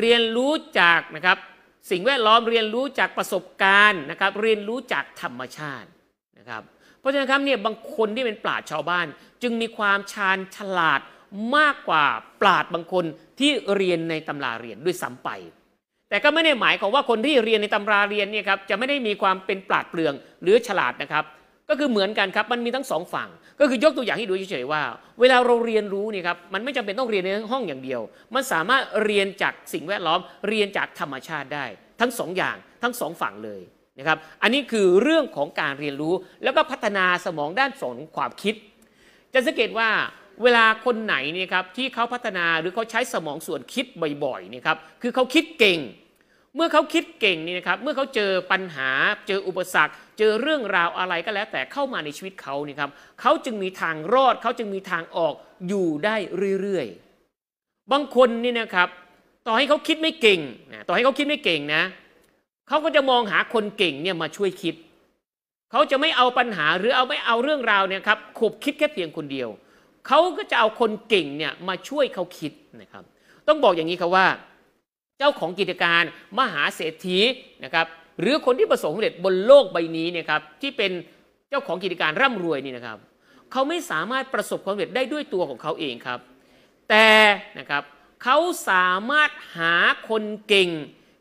[0.00, 1.38] เรียนรู้จากนะครับ
[1.90, 5.88] สิ่งแวดล้อมเรียนรู้จากประสบการณ์นะครับเรียนรู้จากธรรมชาติ
[6.38, 6.62] นะครับ
[7.00, 9.06] เพราะฉะนั้นครับเนี่ยบางคนที่เป็นปราชชาวบ้าน
[9.42, 11.00] จึงมีความชาญฉลาด
[11.56, 12.04] มากกว่า
[12.40, 13.04] ปราชบางคน
[13.40, 15.30] ที่เรียนในตำราเรียนด้วยซ้ำไป
[16.10, 21.24] แต่ก็ไม่ได้หมายความว่าคนที่เรียนในตำราเรียนเนี่ยครับจะไม่ได้มีความเป็นปราดเปรื่องหรือฉลาดนะครับ
[21.68, 23.28] ก็คือเหมือนกันครับมันมีทั้งสองฝั่ง
[23.60, 24.82] ก็คือยกตัวอย่างให้ดูเฉยๆว่า
[25.20, 28.00] เวลาเราเรียนรู้เนี่ยครับมันไม่จำเป็นต้องเรียนในห้องอย่างเดียว
[28.34, 31.64] มันสามารถเรียนจากสิ่งแวดล้อมเรียนจากธรรมชาติได้
[32.00, 33.62] ทั้งสองอย่างทั้งสองฝั่งเลย
[33.98, 36.14] นะครับอันนี้คือเรื่องของการเรียนรู้
[36.44, 38.54] แล้วก็พัฒนาสมองด้านสองความคิด
[39.34, 39.88] จะสังเกตว่า
[40.42, 43.86] เวลาคนไหนเนี่ยครับที่เขาพัฒนาหรือเขาใช้สมองส่วนคิด
[44.24, 45.80] บ่อยๆเนี่ยครับคือเขาคิดเก่ง
[46.56, 48.90] เมื่อเขาคิดเก่งนี่นะครับเมื่อเขาเจอปัญหา
[49.28, 55.34] เจออุปสรรค เจอเรื่องราวอะไรก็แล้วแต่เข้ามาในชีวิตเขานี่ครับเขาจึงมีทางรอดเขาจึงมีทางออก
[55.68, 56.16] อยู่ได้
[56.60, 58.88] เรื่อยๆ บางคนนี่นะครับ
[59.46, 60.40] ต่อให้เขาคิดไม่เก่ง
[60.72, 61.82] นะต่อให้เขาคิดไม่เก่งนะ
[62.68, 64.74] เขาก็จะมองหาคนเก่งเนี่ยมาช่วยคิด
[65.70, 69.48] เขาจะไม่เอาปัญหาหรือเอาไม่เอาเรื่องราวเนี่ยครับขบคิดแค่เพียงคนเดียว
[70.06, 73.04] เขาก็จะเอาคนเก่งเนี่ยมาช่วยเขาคิดนะครับ
[73.48, 74.26] ต้องบอกอย่างนี้ครับว่า
[75.18, 76.02] เจ้าของกิจการ
[76.38, 77.18] มหาเศรษฐี
[77.64, 77.86] นะครับ
[78.20, 80.92] หรือคนที่ประสบความสำเร็จบนโลกใบนี้เนี่ยครับที่เป็น
[81.50, 82.98] เจ้าของกิจการร่ำรวยนี่นะครับ
[83.52, 86.20] เขาไม่สามารถประสบความสำเร็จได้ด้วยตัวของเขาเองครับ
[86.90, 87.08] แต่
[87.58, 87.82] นะครับ
[88.22, 89.74] เขาสามารถหา
[90.08, 90.70] คนเก่ง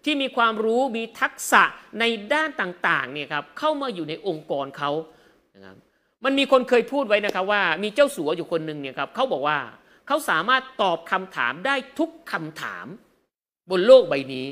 [0.06, 1.64] ที่มีความรู้มีทักษะ
[2.00, 4.92] ในด้านต่างๆเนี่ยครับเข้ามาอยู่ในองค์กรเขา
[5.56, 5.76] นะครับ
[6.26, 9.58] มันมีคนเคยพูดไว้นะครับว่ามีเจ้าสัวอยู่คนหนึ่งเนี่ยครับเขาบอกว่า
[10.08, 12.86] เขาสามารถตอบคำถามได้ทุกคำถาม
[13.70, 14.48] บนโลกใบนี้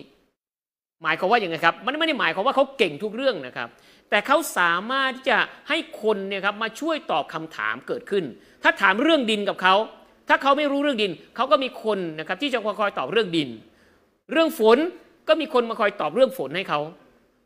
[1.03, 3.69] หมายความว่าอย่างไงครับมันไม่ได้หมายความว่าเขาเก่งทุกเรื่องนะครับ
[4.09, 5.37] แต่เขาสามารถที่จะ
[5.69, 8.23] ให้คนเนี่ยครับมาช่วยตอบคำถามเกิดขึ้น
[8.63, 9.75] ถ้าถามเรื่องดินกับเขา
[10.29, 13.49] ถ้าเขาไม่รู้เรื่องดินเขาก็มีคนนะครับที่จะคอยตอบเรื่องดิน
[14.31, 14.77] เรื่องฝน
[15.27, 16.79] ก็มีคนมาคอยตอบเรื่องฝนให้เขา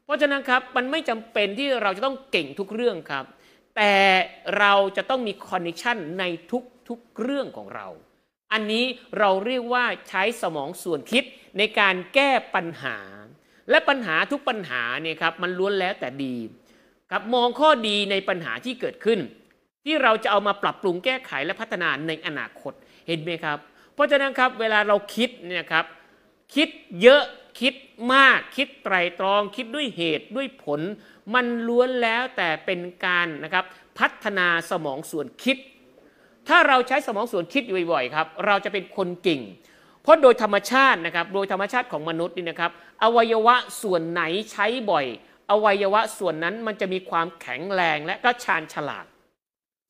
[0.05, 3.25] เพราะฉะนั้นครับมันไม่จำเป็นที่เราจะต้องเก่งทุกเรื่องครับ
[3.75, 3.93] แต่
[4.59, 6.23] เราจะต้องมีคอนเนคชันใน
[6.89, 7.87] ทุกๆเรื่องของเรา
[8.53, 8.85] อันนี้
[9.19, 11.23] เราเรียกว่าใช้สมองส่วนคิด
[11.57, 12.97] ในการแก้ปัญหา
[13.69, 16.35] และปัญหาทุกปัญหาเนี่ยครับมันล้วนแล้วแต่ดี
[17.11, 19.19] ครับมองข้อดีในปัญหาที่เกิดขึ้น
[19.85, 22.73] ที่เราจะเอามาปรับปรุงแก้ไขและพัฒนาในอนาคต
[23.07, 23.57] เห็นไหมครับ
[23.93, 25.85] เพราะฉะนั้นครับเวลาเราคิดเนี่ยครับ
[26.55, 26.69] คิด
[27.01, 27.23] เยอะ
[27.61, 27.73] คิด
[28.13, 30.81] มากคิดไตรตรอง คิดด้วยเหตุด้วยผล
[31.33, 33.65] มันล้วนแล้วแต่เป็นการนะครับ
[33.99, 35.57] พัฒนาสมองส่วนคิด
[36.47, 39.41] ถ้าเราใช้สมองส่วนคิดอยู่บ่อยๆครับ เราจะเป็นคนเก่ง
[40.03, 42.71] เพราะโดยธรรมชาตินะครับ โดยธรรมชาติของมนุษย์นี่นะครับ
[43.03, 45.05] อวัยวะส่วนไหนใช้บ่อย
[45.51, 49.05] อวัยวะส่วนนั้นมันจะมีความแข็งแรงและก็ชาญฉลาด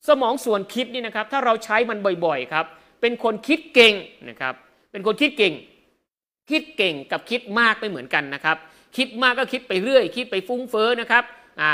[0.08, 2.66] สมองส่วนคิดนี่นะครับ ถ้าเราใช้มันบ่อยๆครับ
[3.00, 3.94] เป็นคนคิดเก่ง
[4.28, 4.54] นะครับ
[4.92, 5.54] เป็นคนคิดเก่ง
[6.50, 8.56] คิดเก่งกับคิดมากไม่เหมือนกันนะครับ
[8.96, 11.24] คิดมากก็คิดไปเรื่อย คิดไปฟุ้งเฟ้อนะครับ
[11.60, 11.70] อ่า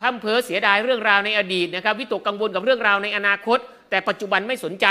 [0.00, 3.58] พัมเพอเสียดายเรื่องราวในอดีตนะครับ วิตกกังวลกับเรื่องราวในอนาคต
[3.90, 4.86] แต่ปัจจุบันไม่สนใจ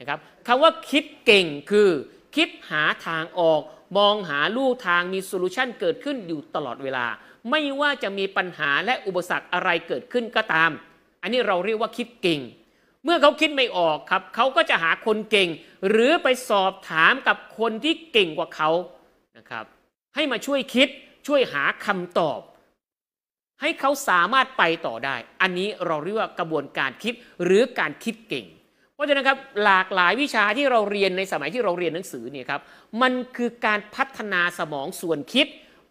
[0.00, 1.88] นะครับคำว่าคิดเก่งคือ
[2.36, 3.60] คิดหาทางออก
[3.98, 7.06] มองหาลู่ทางมีโซลูชันเกิดขึ้นอยู่ตลอดเวลา
[7.50, 10.70] ไม่ว่าจะมีปัญหาและอุปสรรคอะไรเกิดขึ้นก็ตาม
[11.22, 12.40] อันนี้เราเรียกว่าคิดเก่ง
[13.04, 15.48] เมื่อเขาคิดไม่ออกครับเขาก็จะหาคนเก่ง
[15.88, 18.70] หรือไปสอบถามกับคนที่เก่งกว่าเขา
[19.38, 19.64] นะครับ
[20.14, 20.88] ให้มาช่วยคิด
[21.26, 22.40] ช่วยหาคำตอบ
[23.60, 28.46] ให้เขาสามารถไปต่อได้ อันนี้เราเรียกว่ากระบวนการคิดหรือการคิดเก่ง
[28.94, 32.60] เพราะฉะนั้นครับหลากหลายวิชาที่เราเรียนในสมัยที่เราเรียนหนังสือเนี่ยครับ
[33.02, 35.46] มันคือการพัฒนาสมองส่วนคิด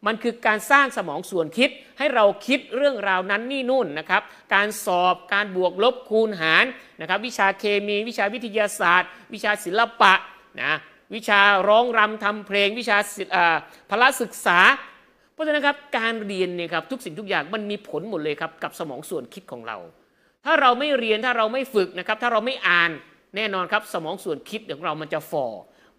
[0.08, 4.22] มันคือการสร้างสมองส่วนคิดให้เราคิดเรื่องราวนั้นนี่นู่นนะครับ
[4.54, 6.66] การสอบการบวกลบคูณหาร
[7.02, 10.14] นะครับ วิชาเคมี วิชาวิทยาศาสตร์ วิชาศิลปะ
[10.62, 10.74] นะ
[11.16, 12.98] วิชาร้องรำทำเพลง วิชา
[13.90, 14.60] พละศึกษา
[15.34, 19.78] เพราะฉะนั้นครับการเรียนเนี่ยครับทุกสิ่งทุกอย่างมันมีผลหมดเลยครับกับสมองส่วนคิดของเรา
[20.46, 22.92] ถ้าเราไม่เรียนถ้าเราไม่ฝึกนะครับถ้าเราไม่อ่าน
[23.36, 25.48] แน่นอนครับสมองส่วนคิดของเรามันจะฝ่อ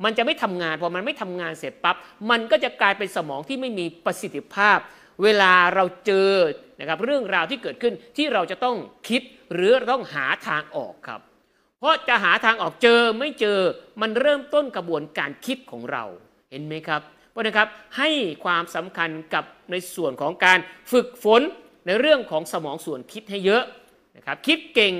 [0.05, 1.96] มันจะไม่ทำงานพอมันไม่ทำงานเสร็จปั๊บ
[2.31, 4.79] มันก็จะกลายเป็นสมองที่ไม่มีประสิทธิภาพ
[5.22, 6.33] เวลาเราเจอ
[6.81, 8.77] นะครับเรื่องราวที่เกิดขึ้นที่เราจะต้อง
[9.09, 9.22] คิด
[9.53, 11.20] หรือต้องหาทางออกครับ
[11.84, 13.58] ราะจะหาทางออกเจอไม่เจอ
[14.00, 16.04] มันเริ่มต้นกระบวนการคิดของเรา
[16.50, 17.68] เห็นไหมครับเพราะนะครับ
[17.98, 18.10] ให้
[18.44, 20.58] ความสำคัญกับในส่วนของการ
[20.92, 21.42] ฝึกฝน
[21.86, 23.62] ในเรื่องของสมองส่วนคิดให้เยอะ
[24.16, 24.94] นะครับคิดเก่ง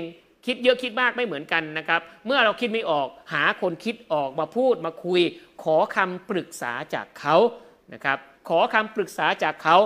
[0.45, 5.21] คิดเยอะคิดมากไม่เหมือนกันนะครับ เมื่อเราคิดไม่ออกหาคนคิดออกมาพูดมาคุย
[5.63, 7.35] ขอคำปรึกษาจากเขา
[7.93, 8.17] นะครับ
[8.49, 9.77] ขอคำปรึกษาจากเขา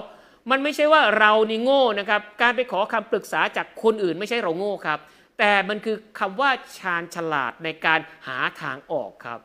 [0.49, 4.99] มันไม่ใช่ว่าเรานี่โง่นะครับ การไปขอคำปรึกษาจากคนอื่นไม่ใช่เราโง่ครับ
[5.39, 9.39] แต่มันคือคำว่าชาญฉลาดในการหาทางออกครับ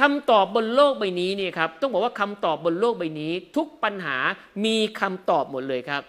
[0.00, 4.16] คำตอบบนโลกใบนี้เนี่ยครับต้องบอกว่าคำตอบบนโลกใบนี้ ทุกปัญหา
[4.64, 6.02] มีคำตอบหมดเลยครับ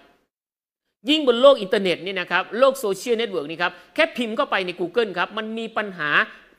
[1.10, 6.10] ยิ่งบนโลกอินเทอร์เน็ตนี่นะครับโลก social network นี่ครับแค่พิมพ์เข้าไปใน Google ครับมันมีปัญหา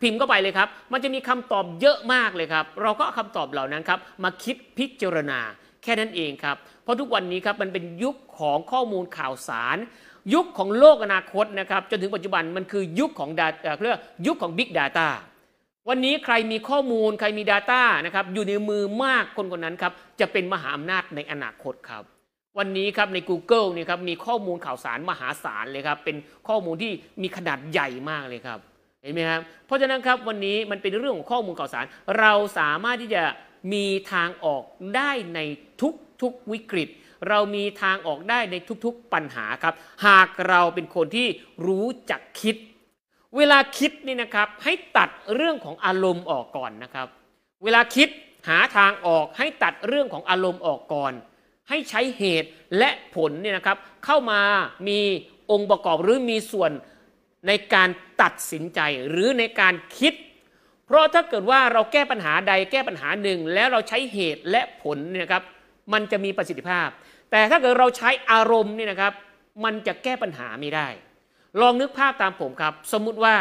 [0.02, 5.40] พิมพ์เข้าไปเลยครับ มันจะมีคำตอบเยอะมากเลยครับ เราก็เอาคำตอบเหล่านั้นครับ มาคิดพิจารณา
[5.82, 9.76] แค่นั้นเองครับ เพราะทุกวันนี้ครับมันเป็นยุคของข้อมูลข่าวสาร
[10.34, 13.48] ยุคของโลกอนาคตนะครับจนถึงปัจจุบันมันคือยุคของดา
[13.82, 15.08] เรียกยุคของ Big Data
[15.88, 22.02] วันนี้ใครมีข้อมูลใครมี Data นะครับอยู่ในมือมากคนคนนั้นครับจะเป็นมหาอำนาจในอนาคตครับ
[22.58, 26.16] วันนี้ครับใน Google นี่ครับมีข้อมูลข่าวสารมหาศาลเลยครับเป็น
[26.48, 28.58] ข้อมูลที่มีขนาดใหญ่มากเลยครับ
[29.02, 31.84] เห็นไหมครับเพราะฉะนั้นครับวันนี้มันเป็นเรื่องของข้อมูลข่าวสาร
[32.18, 33.22] เราสามารถที่จะ
[33.72, 34.62] มีทางออก
[34.96, 35.40] ได้ใน
[36.22, 36.88] ทุกๆวิกฤต
[37.28, 39.74] เรามีทางออกได้ในทุกๆปัญหาครับ
[40.06, 41.28] หากเราเป็นคนที่
[41.66, 42.56] รู้จักคิด
[43.36, 47.08] เวลาคิดนี่นะครับให้ตัดเรื่องของอารมณ์ออกก่อนนะครับ
[47.64, 48.08] เวลาคิด
[48.48, 51.12] หาทางออกให้ตัดเรื่องของอารมณ์ออกก่อน
[51.68, 54.40] ให้ใช้เหตุและผลเนี่ยนะครับ เข้ามา
[54.88, 55.00] มี
[55.50, 56.70] องค์ประกอบหรือมีส่วน
[57.46, 57.88] ในการ
[58.22, 60.14] ตัดสินใจหรือในการคิด
[60.86, 65.42] เพราะถ้าเกิดว่าเราแก้ปัญหาใดแก้ปัญหาหนึ่ง แล้วเราใช้เหตุและผลเนี่ยนะครับ
[65.92, 66.88] มันจะมีประสิทธิภาพ
[67.30, 69.12] แต่ถ้าเกิดเราใช้อารมณ์เนี่ยนะครับ
[69.64, 70.88] มันจะแก้ปัญหาไม่ได้
[71.60, 73.36] ลองนึกภาพตามผมครับ สมมุติว่า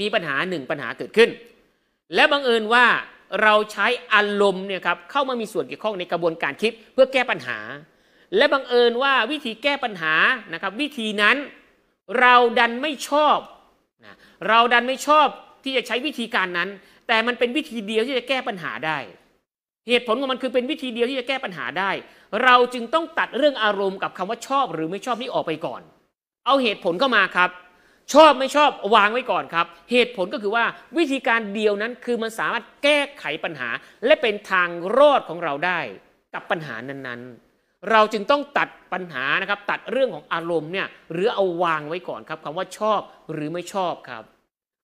[0.00, 1.30] มีปัญหาหนึ่งปัญหาเกิดขึ้น
[2.14, 2.86] และบังเอิญว่า
[3.42, 7.58] เราใช้อารมณ์เนี่ยครับเข้ามามีส่วนเกี่ยวข้องในกระบวนการคิดเพื่อแก้ปัญหา
[8.36, 10.14] และบังเอิญว่าวิธีแก้ปัญหา
[10.52, 11.36] นะครับ วิธีนั้น
[12.20, 13.38] เราดันไม่ชอบ
[14.04, 14.16] นะ
[14.48, 15.26] เราดันไม่ชอบ
[15.64, 16.68] ที่จะใช้วิธีการนั้น
[17.08, 18.98] แต่มันเป็นวิธีเดียวที่จะแก้ปัญหาได้
[19.88, 21.90] เหตุผลของมันคือเป็นวิธีเดียวที่จะแก้ปัญหาได้
[22.44, 25.82] เราจึงต้องตัดเรื่องอารมณ์กับคำว่าชอบหรือไม่ชอบนี่ออกไปก่อน
[26.46, 27.50] เอาเหตุผลเข้ามาครับ
[28.14, 30.64] ชอบไม่ชอบวางไว้ก่อนครับ เหตุผลก็คือว่า
[30.96, 33.68] วิธีการเดียวนั้นคือมันสามารถแก้ไขปัญหา
[34.06, 34.68] และเป็นทาง
[34.98, 35.80] รอดของเราได้
[36.34, 43.00] กับปัญหานั้นๆ เราจึงต้องตัดปัญหานะครับ ตัดเรื่องของอารมณ์เนี่ยหรือเอาวางไว้ก่อนครับคำว่าชอบ
[43.32, 44.24] หรือไม่ชอบครับ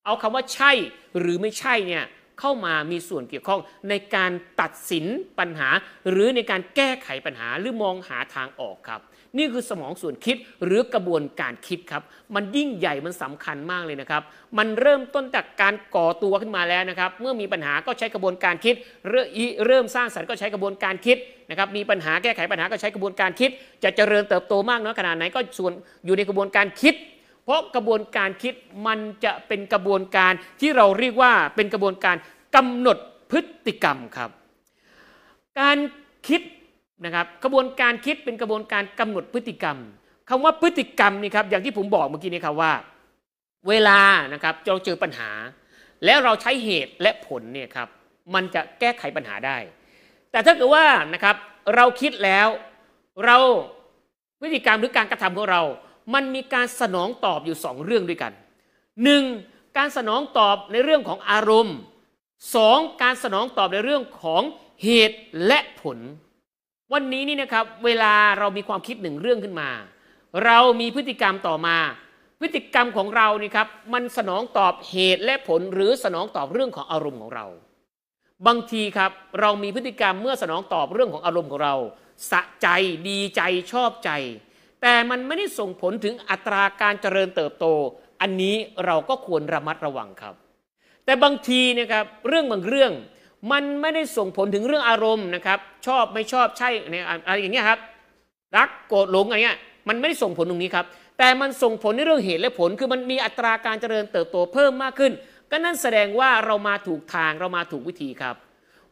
[0.04, 0.72] เอาคำว่าใช่
[1.18, 2.04] หรือไม่ใช่เนี่ย
[2.40, 5.04] เข้ามามีส่วนเกี่ยวข้องในการตัดสิน
[5.38, 5.68] ปัญหา
[6.10, 9.02] หรือในการแก้ไขปัญหาหรือมองหาทางออกครับ
[9.38, 12.02] นี่คือสมองส่วนคิดหรือกระบวนการคิดครับ
[12.34, 14.22] มันยิ่งใหญ่มันสำคัญมากเลยนะครับ
[14.58, 18.74] มันเริ่มต้นจากการก่อตัวขึ้นมาแล้วนะครับ เมื่อมีปัญหาก็ใช้กระบวนการคิด
[19.10, 19.26] เริ่ม
[19.66, 21.16] เริ่มสร้างสรรค์ก็ใช้กระบวนการคิด
[21.50, 23.50] นะครับ มีปัญหาแก้ไขปัญหาก็ใช้กระบวนการคิด
[23.84, 25.72] จะเจริญเติบโตมากน้อยขนาดไหนก็ส่วน
[26.06, 26.94] อยู่ในกระบวนการคิด
[27.44, 28.54] เพราะกระบวนการคิด
[28.86, 32.16] มันจะเป็นกระบวนการที่เราเรียกว่าเป็นกระบวนการ
[32.56, 32.98] กำหนด
[33.30, 34.30] พฤติกรรมครับ
[35.60, 35.78] การ
[36.28, 36.40] คิด
[37.04, 39.78] นะครับกระบวนการคิดเป็นกระบวนการกำหนดพฤติกรรม
[40.28, 42.72] คำว่าพฤติกรรมนี่ครับอย่างที่ผมบอกเมื่อกี้นี้ครับว่า
[43.68, 44.00] เวลา
[44.32, 45.30] นะครับเราเจอปัญหา
[46.04, 47.88] แล้วเราใช้เหตุและผลเนี่ยครับ
[48.34, 49.56] มันจะแก้ไขปัญหาได้
[50.30, 51.36] แต่ถ้าเกิดว่านะครับ
[51.76, 52.48] เราคิดแล้ว
[53.26, 53.36] เรา
[54.40, 55.62] พฤติกรรมหรือการกระทำของเรา
[56.14, 58.32] มันมีการสนองตอบอยู่สองเรื่องด้วยกัน
[59.04, 59.24] หนึ่ง
[59.76, 61.76] การสนองตอบในเรื่องของอารมณ์
[62.54, 64.42] สองการสนองตอบในเรื่องของ
[64.84, 65.98] เหตุและผล
[66.92, 69.70] วันนี้นี่นะครับเวลาเรามีความคิดหนึ่งเรื่องขึ้นมา
[70.44, 71.78] เรามีพฤติกรรมต่อมา
[72.40, 77.46] พฤติกรรมของเรานี่ครับมันสนองตอบเหตุและผลหรือสนองตอบเรื่องของอารมณ์ของเรา
[78.46, 79.10] บางทีครับ
[79.40, 81.74] เรามีพฤติกรรมเมื่อสนองตอบเรื่องของอารมณ์ของเรา
[82.30, 82.68] สะใจ
[83.08, 84.10] ดีใจชอบใจ
[84.82, 87.66] แต่มันไม่ได้ส่งผลถึงอัตราการเจริญเติบโต
[88.20, 90.34] อันนี้เราก็ควรระมัดระวังครับ
[91.04, 92.92] แต่บางทีนะครับเรื่องบางเรื่อง
[93.52, 96.68] มันไม่ได้ส่งผลถึงเรื่องอารมณ์นะครับ ชอบไม่ชอบใช่
[97.24, 97.80] อะไรอย่างเงี้ยครับ
[98.56, 100.86] รักโกรธหลงอะไรเงี้ยมันไม่ได้ส่งผลตรงนี้ครับ
[101.18, 105.12] แต่มันส่งผลในเรื่องเหตุและผลคือมันมีอัตราการเจริญเติบโตเพิ่มมากขึ้น
[105.50, 108.36] ก็นั่นแสดงว่าเรามาถูกทางเรามาถูกวิธีครับ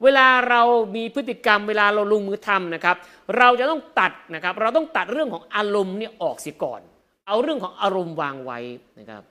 [0.04, 0.62] เวลาเรา
[0.96, 2.96] มีพฤติกรรมเวลาเราลงมือทำนะครับ
[3.38, 6.80] เราจะต้องตัดนะครับ เราต้องตัดเรื่องของอารมณ์เนี่ยออกเสียก่อน
[7.26, 8.58] เอาเรื่องของอารมณ์วางไว้
[8.98, 9.22] นะครับ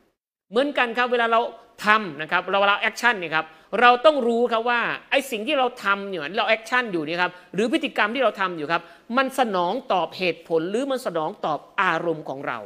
[0.49, 1.41] เหมือนกันครับเวลาเรา
[1.85, 3.45] ทำนะครับ เราเวลา action เนี่ยครับ
[3.81, 4.79] เราต้องรู้ครับว่า
[5.11, 8.81] ไอ้สิ่งที่เราทำอยู่เรา action อยู่นี่ครับหรือพฤติกรรมที่เราทำอยู่ครับ
[9.17, 12.59] มันสนองตอบเหตุผลหรือมันสนองตอบอารมณ์ของเรา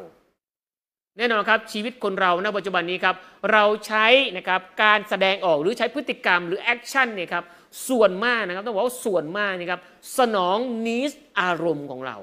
[1.17, 3.15] แน่นอนครับชีวิตคนเราณปัจจุบันนี้ครับ
[3.51, 4.05] เราใช้
[4.37, 7.43] นะครับการแสดงออกหรือใช้พฤติกรรมหรือ action เนี่ยครับ
[7.89, 9.81] ส่วนมากนะครับต้องบอกว่าส่วนมากนี่ครับ
[10.17, 10.57] สนอง
[10.87, 12.17] นี้ดอารมณ์ของเรา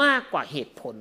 [0.00, 0.96] มากกว่าเหตุผล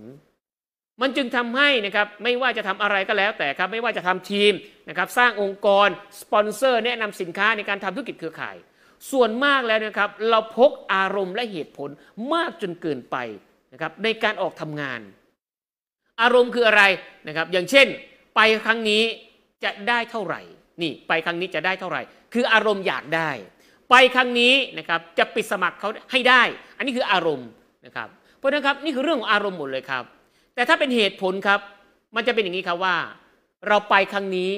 [1.02, 4.54] มันจึงทำให้นะครับไม่ว่าจะทำอะไรก็แล้วแต่ครับไม่ว่าจะทำทีม
[4.89, 5.88] นะครับสร้างองค์กร
[6.21, 8.56] สปอนเซอร์ แนะนำสินค้าในการทำธุรกิจเครือข่าย
[9.12, 11.89] ส่วนมากแล้วนะครับเราพกอารมณ์และเหตุผล
[12.34, 13.17] มากจนเกินไป
[13.73, 15.02] นะครับในการออกทำงาน
[16.21, 16.84] อารมณ์คืออะไร
[17.28, 17.88] นะครับอย่างเช่น
[18.36, 19.04] ไปครั้งนี้
[19.63, 20.41] จะได้เท่าไหร่
[20.82, 22.02] นี่ไปครั้งนี้จะได้เท่าไหร่
[22.34, 23.30] คืออารมณ์อยากได้
[23.89, 26.41] ไปครั้งนี้นะครับจะปิดสมัครเขาให้ได้
[26.78, 27.50] อันนี้คืออารมณ์
[27.86, 30.04] นะครับเพราะฉะนั้นครับนี่คือเรื่องของอารมณ์หมดเลยครับ
[30.56, 31.60] แต่ถ้าเป็นเหตุผลครับ
[32.15, 32.95] มันจะเป็นอย่างนี้ครับว่า
[33.67, 34.52] เราไปครั้งนี้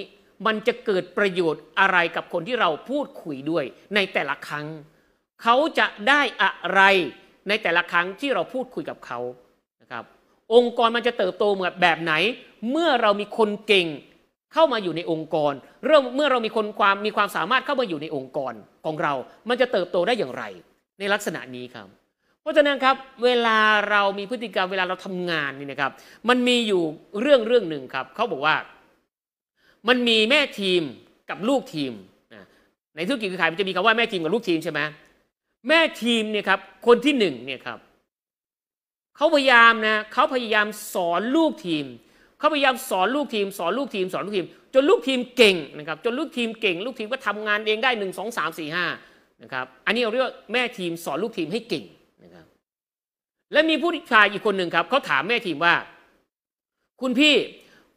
[0.45, 3.65] มันจะเกิดประโยชน์อะไรกับคนที่เราพูดคุยด้วย
[3.95, 4.65] ในแต่ละครั้ง
[5.43, 6.81] เขาจะได้อะไร
[7.47, 9.19] ในแต่ละครั้งที่เราพูดคุยกับเขา
[9.81, 10.03] นะครับ
[10.53, 12.13] องค์กรมันจะเติบโตเหมือนแบบไหน
[12.71, 13.87] เมื่อเรามีคนเก่ง
[14.53, 15.53] เข้ามาอยู่ในองค์กร
[15.85, 18.53] เริ่มเมื่อเรามีคนความมีความสามารถเข้ามาอยู่ในองค์กร
[18.85, 19.13] ของเรา
[19.49, 20.43] มันจะเติบโตได้อย่างไร
[20.99, 21.87] ในลักษณะนี้ครับ
[22.41, 23.59] เพราะฉะนั้นครับเวลา
[23.89, 25.91] เรามีพฤติกรรมเวลาเราทำงานนี่นะครับ
[26.29, 26.83] มันมีอยู่
[27.21, 28.55] เรื่องเรื่องหนึ่งครับเขาบอกว่า
[29.87, 30.81] มันมีแม่ทีม
[31.29, 31.93] กับลูกทีม
[32.95, 34.79] ในธุรกิจคือขายมันจะมีคำว่าแม่ทีมกับลูกทีมใช่ไหม
[35.67, 37.79] แม่ทีมเนี่ยครับคนที่หนึ่งเนี่ยครับ
[39.15, 41.85] เขาพยายามนะเขาพยายามสอนลูกทีม
[42.39, 48.85] เขาพยายามสอนลูกทีมสอนลูกทีมสอนลูกทีม จนลูกทีมเก่งนะครับจนลูกทีมเก่ง ลูกทีมก็ทำงานเองได้หนึ่งสองสามสี่ห้า
[49.43, 51.83] นะครับอันนี้เราเรียกว่าแม่ทีมสอนลูกทีมให้เก่ง
[52.23, 52.45] นะครับ
[53.53, 55.75] และมีผู้ชายอีกคนหนึ่งครับเขาถามแม่ทีมว่า
[57.01, 57.35] คุณพี่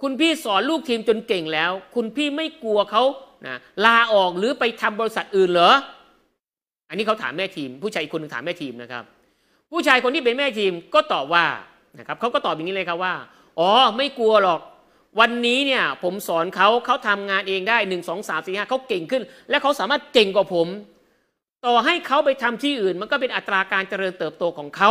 [0.02, 3.02] คุณพี่สอนลูกทีมจนเก่งแล้ว คุณพี่ไม่กลัวเขา
[3.46, 5.72] นะลาออกหรือไปทำบริษัทอื่นเหรอ
[6.88, 9.04] อันนี้เขาถามแม่ทีม ผู้ชายอีกคนหนึ่งถามแม่ทีมนะครับ
[9.72, 11.44] ผู้ชายคนที่เป็นแม่ทีมก็ตอบว่า
[11.98, 13.14] นะครับเขาก็ตอบอย่างนี้เลยครับว่า
[13.58, 14.60] อ๋อไม่กลัวหรอก
[15.20, 20.68] วันนี้เนี่ยผมสอนเขาเขาทำงานเองได้หนึ่งสองสามสี่ห้าเขาเก่งขึ้น และเขาสามารถเก่งกว่าผม
[21.64, 24.90] ต่อให้เขาไปทำที่อื่น มันก็เป็นอัตราการเจริญเติบโตของเขา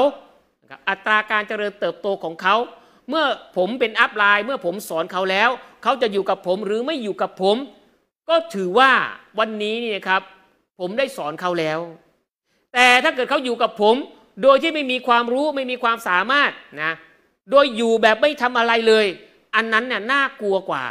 [0.90, 2.56] อัตราการเจริญเติบโตของเขา
[3.10, 3.26] เมื่อ
[3.58, 5.50] ผมเป็นอัพไลน์เมื่อผมสอนเขาแล้ว
[5.84, 7.56] เขาจะอยู่กับผมหรือไม่อยู่กับผม
[8.30, 8.92] ก็ถือว่า
[9.40, 10.22] วันนี้นี่ครับ
[10.80, 11.80] ผมได้สอนเขาแล้ว
[12.74, 13.96] แต่ถ้าเกิดเขาอยู่กับผม
[14.44, 16.52] โดยที่ไม่มีความรู้ไม่มีความสามารถ
[16.84, 16.94] นะ
[17.50, 19.06] โดยอยู่แบบไม่ทำอะไรเลย
[19.56, 20.86] อันนั้นเนี่ยน่ากลัวกว่า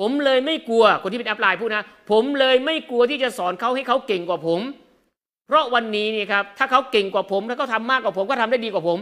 [0.00, 4.60] ผมเลยไม่กลัวคนที่เป็นแอัพไลน์พูดนะ ผมเลยไม่กลัวที่จะสอนเขาให้เขาเก่งกว่าผม
[5.46, 8.98] เพราะวันนี้นี่ครับถ้าเขาเก่งกว่าผมถ้าเขาทำมากกว่าผมก็ทำได้ดีกว่าผม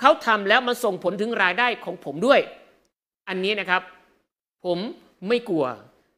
[0.00, 2.40] เขาทำแล้วมันส่งผลถึงรายได้ของผมด้วย
[3.28, 3.82] อันนี้นะครับ
[4.64, 4.78] ผม
[5.28, 5.64] ไม่กลัว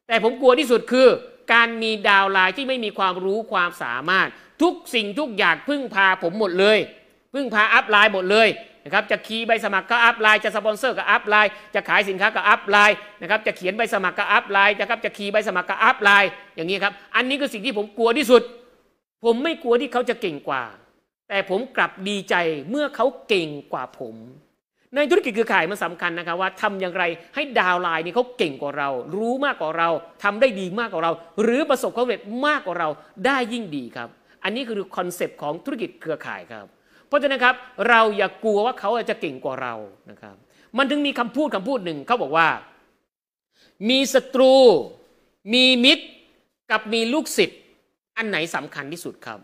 [0.07, 1.07] แต่ผมกลัวที่สุดคือ
[1.53, 4.27] การมี downline ที่ไม่มีความรู้ความสามารถ
[4.61, 6.77] ทุกสิ่งทุกอย่างพึ่งพาผมหมดเลย
[7.33, 8.47] พึ่งพา upline หมดเลย
[8.87, 18.41] นะครับจะ key ใบสมัครก็ upline จะสปอนเซอร์ก็ upline จะขายสินค้าก็ upline นะครับจะเขียนใบสมัครก็ upline จะครับจะ key ใบสมัครก็ uplineอย่างนี้ครับอันนี้คือสิ่งที่ผมกลัวที่สุด
[19.25, 20.63] ผมไม่กลัวที่เขาจะเก่งกว่า
[21.29, 22.35] แต่ผมกลับดีใจ
[22.69, 24.15] เมื่อเขาเก่งกว่าผม
[24.95, 27.03] ในธุรกิจเครือข่ายมันสำคัญนะครับว่าทำอย่างไร
[27.35, 29.89] ให้ downline นี่เขาเก่งกว่าเรา รู้มากกว่าเรา
[30.23, 32.89] ทำได้ดีมากกว่าเรา หรือประสบความสำเร็จมากกว่าเรา
[33.25, 34.09] ได้ยิ่งดีครับ
[34.43, 36.65] อันนี้คือ concept ของธุรกิจเครือข่ายครับ
[37.07, 37.55] เพราะฉะนั้นครับ
[37.89, 39.75] เราอย่ากลัวว่าเขาจะเก่งกว่าเรา
[40.11, 40.35] นะครับ
[40.77, 42.47] มันถึงมีคำพูดคำพูดหนึ่งเขาบอกว่า
[43.89, 44.55] มีศัตรู
[45.53, 46.05] มีมิตร
[46.71, 47.59] กับมีลูกศิษย์
[48.17, 49.39] อันไหนสำคัญที่สุดครับ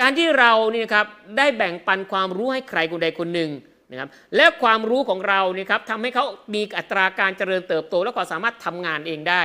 [0.00, 1.06] การที่เราเนี่ยครับ
[1.38, 3.50] ได้แบ่งปันความรู้ให้ใครคนใดคนหนึ่ง
[3.90, 9.42] นะครับและความรู้ของเราเนี่ยครับทำให้เขามีอัตราการเจริญเติบโต แล้วก็สามารถทำงานเองได้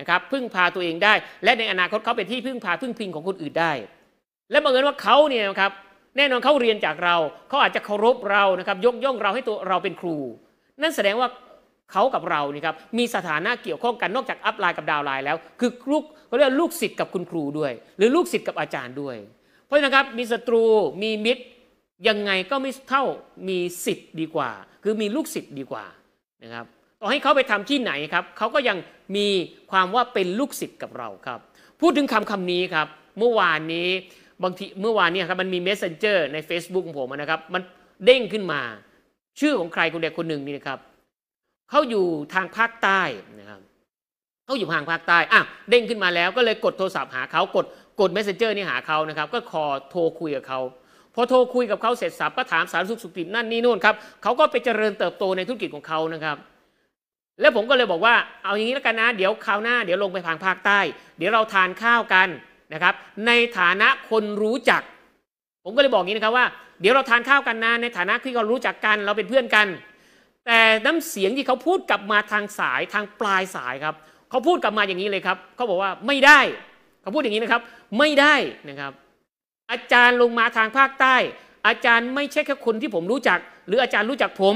[0.00, 3.72] นะครับพึ่งพาตัวเองได้ และในอนาคตเขาเป็นที่พึ่งพาพึ่งพิงของคนอื่นได้
[4.50, 5.72] และบังเอิญว่าเขาเนี่ยครับ
[6.16, 7.16] แน่นอนเขาเรียนจากเรา
[7.48, 10.16] เขาอาจจะเคารพเรานะครับยกย่องเราให้ตัวเราเป็นครู
[10.82, 11.28] นั่นแสดงว่า
[11.92, 19.16] เขากับเรานี่ครับมีสถานะเกี่ยวข้องกันนอกจากอัพไลน์กับดาวไลน์แล้ว คือลูกเขาเรียกลูกศิษย์กับคุณครูด้วย หรือลูกศิษย์กับอาจารย์ด้วย
[19.66, 20.64] เพราะฉะนั้นครับมีศัตรู
[21.02, 21.44] มีมิตร
[22.08, 23.04] ยังไงก็ไม่เท่า
[23.48, 24.50] มีศิษย์ดีกว่า
[24.84, 25.84] คือมีลูกศิษย์ดีกว่า
[26.42, 26.66] นะครับ
[27.00, 28.78] ต่อให้เขาไปทำที่ไหนครับเขาก็ยัง
[29.16, 29.26] มี
[29.70, 31.40] ความว่าเป็นลูกศิษย์กับเราครับ
[31.80, 33.88] พูดถึงคำคำนี้ครับ เมื่อวานนี้
[34.44, 37.62] บางทีเมื่อวานเนี้ครับมันมี Messenger ใน Facebook ของผมนะครับมัน
[38.04, 38.60] เด้งขึ้นมา
[39.40, 40.78] ชื่อของใครคนใดคนหนึ่งนี่นะครับ
[41.70, 43.02] เขาอยู่ทางภาคใต้
[43.40, 43.60] นะครับ
[44.44, 47.66] เขาอยู่ทางภาคใต้อะเด้งขึ้นมาแล้วก็เลยกดโทรศัพท์หาเขากด
[48.00, 50.60] กด Messenger นี่หาเขานะครับ ก็คอโทรคุยกับเขา
[51.14, 56.36] พอโทรคุยกับเขาเสร็จสับก็ถามสารสุขสุขตินั่นนี่นู่นครับเขาก็ไปเจริญเติบโตในธุรกิจของเขานะครับ
[57.40, 60.80] แล้วผมก็เลยบอกว่าเอาอย่างนี้แล้วกันนะ เดี๋ยวคราวหน้าเดี๋ยวลงไปทางภาคใต้
[61.18, 62.28] เดี๋ยวเราทานข้าวกัน
[62.72, 62.94] นะครับ
[63.26, 64.82] ในฐานะคนรู้จัก
[65.64, 66.46] ผมก็เลยบอกงี้นะครับว่า
[66.80, 69.66] เดี๋ยวเราทานข้าวกันนะในฐานะที่เรารู้จักกันเราเป็นเพื่อนกัน
[70.46, 73.94] แต่น้ำเสียงที่เขาพูดกลับมาทางสายทางปลายสายครับ
[74.30, 76.40] เขาพูดกลับมาอย่างนี้เลยครับเขาบอกว่าไม่ได้
[77.02, 77.62] เขาพูดอย่างนี้นะครับ
[77.98, 78.34] ไม่ได้
[78.68, 78.92] นะครับ
[79.70, 81.16] อาจารย์ลงมาทางภาคใต้
[81.66, 84.54] อาจารย์ไม่ใช่แค่คนที่ผมรู้จัก หรืออาจารย์รู้จักผม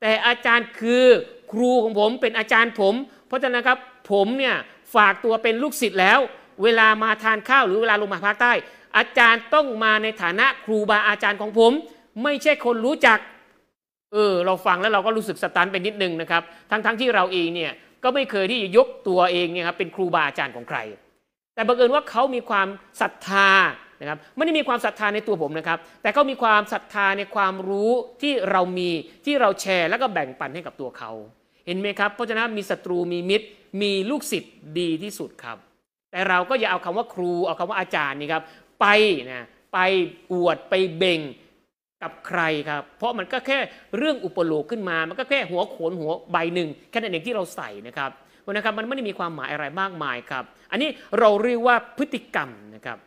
[0.00, 1.04] แต่อาจารย์คือ
[1.52, 2.94] ครูของผมเป็นอาจารย์ผม
[3.26, 3.78] เพราะฉะนั้นครับ
[4.12, 4.56] ผมเนี่ย
[4.94, 6.20] ฝากตัวเป็นลูกศิษย์แล้ว
[6.62, 8.52] เวลามาทานข้าวหรือเวลาลงมาภาคใต้
[8.96, 11.72] อาจารย์ต้องมาในฐานะครูบาอาจารย์ของผม
[12.22, 13.18] ไม่ใช่คนรู้จัก
[14.12, 17.72] เออ เราฟังแล้วเราก็รู้สึกสตันไปนิดนึงนะครับ ทั้งๆทที่เราเองเนี่ย
[18.04, 20.78] ก็ไม่เคยที่จะยกตัวเองเนี่ยครับเป็นครูบาอาจารย์ของใคร
[21.54, 22.68] แต่บังเอิญว่าเขามีความ
[23.00, 23.50] ศรัทธา
[24.00, 27.90] นะครับไม่ได้มีความศรัทธาในตัวผมนะครับ แต่เขามีความศรัทธาในความรู้
[28.22, 28.90] ที่เรามี
[29.24, 31.10] ที่เราแชร์แล้วก็แบ่งปันให้กับตัวเขา
[31.66, 33.46] เห็นไหมครับ เพราะฉะนั้นมีศัตรูมีมิตร
[33.82, 35.58] มีลูกศิษย์ดีที่สุดครับ
[36.16, 38.42] แต่เราก็อย่าเอาคำว่าครูเอาคำว่าอาจารย์นี่ครับ
[38.80, 38.86] ไป
[39.30, 39.78] นะไป
[40.32, 41.20] อวดไปเบ่ง
[42.02, 43.58] กับใครครับ เพราะมันก็แค่
[43.96, 48.10] เรื่องอุปโลกขึ้นมา มันก็แค่หัวโขนหัวใบหนึ่งแค่นั้นเองที่เราใส่นะครับ
[48.40, 50.88] เพราะนะครับมันไม่ได้มีความหมายอะไรมากมายครับ อันนี้
[51.18, 52.98] เราเรียกว่าพฤติกรรมนะครับ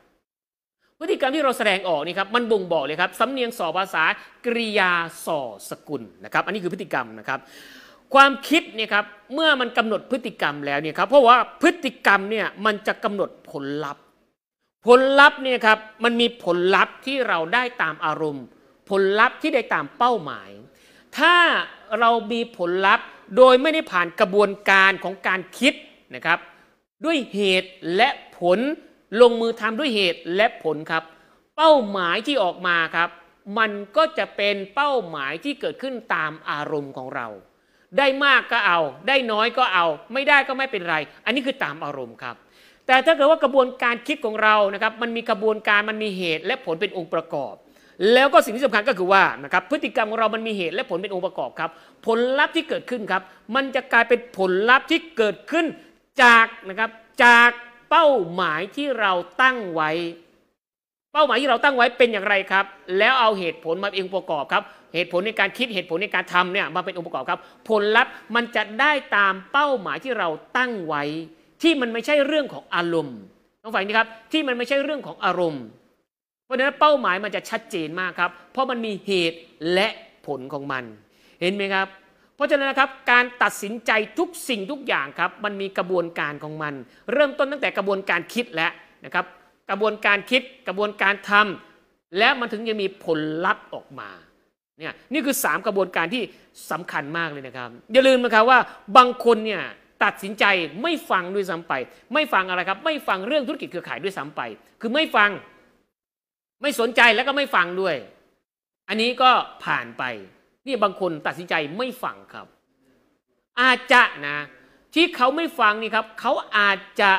[0.99, 4.03] พฤติกรรมที่เราแสดงออกนี่ครับมันบ่งบอกเลยครับสำเนียงสอภาษา
[4.45, 4.91] กริยา
[5.25, 5.39] สอ
[5.69, 7.39] สกุลนะครับ อันนี้คือพฤติกรรมนะครับ
[8.13, 14.03] ความคิดเนี่ยครับเมื่อมันกำหนดพฤติกรรมแล้วเนี่ยครับเพราะว่าพฤติกรรมเนี่ยมันจะกำหนดผลลัพธ์
[14.87, 18.45] ผลลัพธ์เนี่ยครับมันมีผลลัพธ์ที่เราได้ตามอารมณ์
[18.89, 20.49] ผลลัพธ์ที่ได้ตามเป้าหมาย
[21.17, 21.35] ถ้า
[21.99, 23.05] เรามีผลลัพธ์
[23.37, 25.73] โดยไม่ได้ผ่านกระบวนการของการคิด
[26.15, 26.39] นะครับ
[27.05, 28.59] ด้วยเหตุและผล
[29.21, 31.03] ลงมือทำด้วยเหตุและผลครับ
[31.57, 33.09] เป้าหมายที่ออกมาครับ
[33.57, 37.27] มันก็จะเป็นเป้าหมายที่เกิดขึ้นตามอารมณ์ของเรา
[37.97, 42.35] ได้มากก็เอา ได้น้อยก็เอา ไม่ได้ก็ไม่เป็นไร อันนี้คือตามอารมณ์ครับ
[42.87, 47.53] แต่ถ้าเกิดว่ากระบวนการคิดของเรานะครับ มันมีกระบวนการมันมีเหตุและผลเป็นองค์ประกอบ
[48.13, 51.69] แล้วก็สิ่งที่สำคัญก็คือว่านะครับพฤติกรรมของเรามันมีเหตุและผลเป็นองค์ประกอบครับ
[52.05, 53.21] ผลลัพธ์ที่เกิดขึ้นครับ
[53.55, 55.65] มันจะกลายเป็นผลลัพธ์ที่เกิดขึ้น
[56.23, 56.89] จากนะครับ
[57.23, 57.49] จาก
[57.89, 59.91] เป้าหมายที่เราตั้งไว้
[61.13, 62.65] เป้าหมายที่เราตั้งไว้เป็นอย่างไรครับ
[62.97, 67.39] แล้วเอาเหตุผลมาเป็นองค์ประกอบครับ เหตุผลในการคิดเหตุผลในการทำเนี่ยมาเป็นองค์ประกอบครับ
[67.69, 71.03] ผลลัพธ์มันจะได้ตามเป้าหมายที่เราตั้งไว้
[71.63, 73.17] ที่มันไม่ใช่เรื่องของอารมณ์
[73.63, 75.63] ต้องฟังนี้ครับที่มันไม่ใช่เรื่องของอารมณ์
[76.45, 79.37] เพราะฉะนั้นเป้าหมายมันจะชัดเจนมากครับ เพราะมันมีเหตุ
[79.73, 79.87] และ
[80.27, 80.83] ผลของมัน
[81.41, 81.87] เห็นไหมครับ
[82.35, 86.73] เพราะฉะนั้นนะครับการตัดสินใจทุกสิ่งทุกอย่างครับ มันมีกระบวนการของมัน
[87.13, 88.71] เริ่มต้นตั้งแต่กระบวนการคิดแล้ว
[89.05, 89.25] นะครับ
[89.69, 94.09] กระบวนการคิดกระบวนการทำและมันถึงจะมีผลลัพธ์ออกมา
[94.79, 96.23] เนี่ยนี่คือ 3 กระบวนการที่
[96.71, 98.59] สำคัญมากเลยนะครับ อย่าลืมนะครับว่า
[98.97, 99.63] บางคนเนี่ย
[100.03, 100.45] ตัดสินใจ
[100.81, 101.73] ไม่ฟังด้วยซ้ำไป
[102.13, 104.41] ไม่ฟังอะไรครับ ไม่ฟังเรื่องธุรกิจเครือข่ายด้วยซ้ำไป
[104.81, 105.29] คือไม่ฟัง
[106.61, 107.95] ไม่สนใจแล้วก็ไม่ฟังด้วย
[108.89, 109.31] อันนี้ก็
[109.63, 110.03] ผ่านไป
[110.67, 112.47] นี่บางคนตัดสินใจไม่ฟังครับ
[113.61, 114.37] อาจจะนะ
[114.93, 117.11] ที่เขาไม่ฟังนี่ครับเขาอาจจะ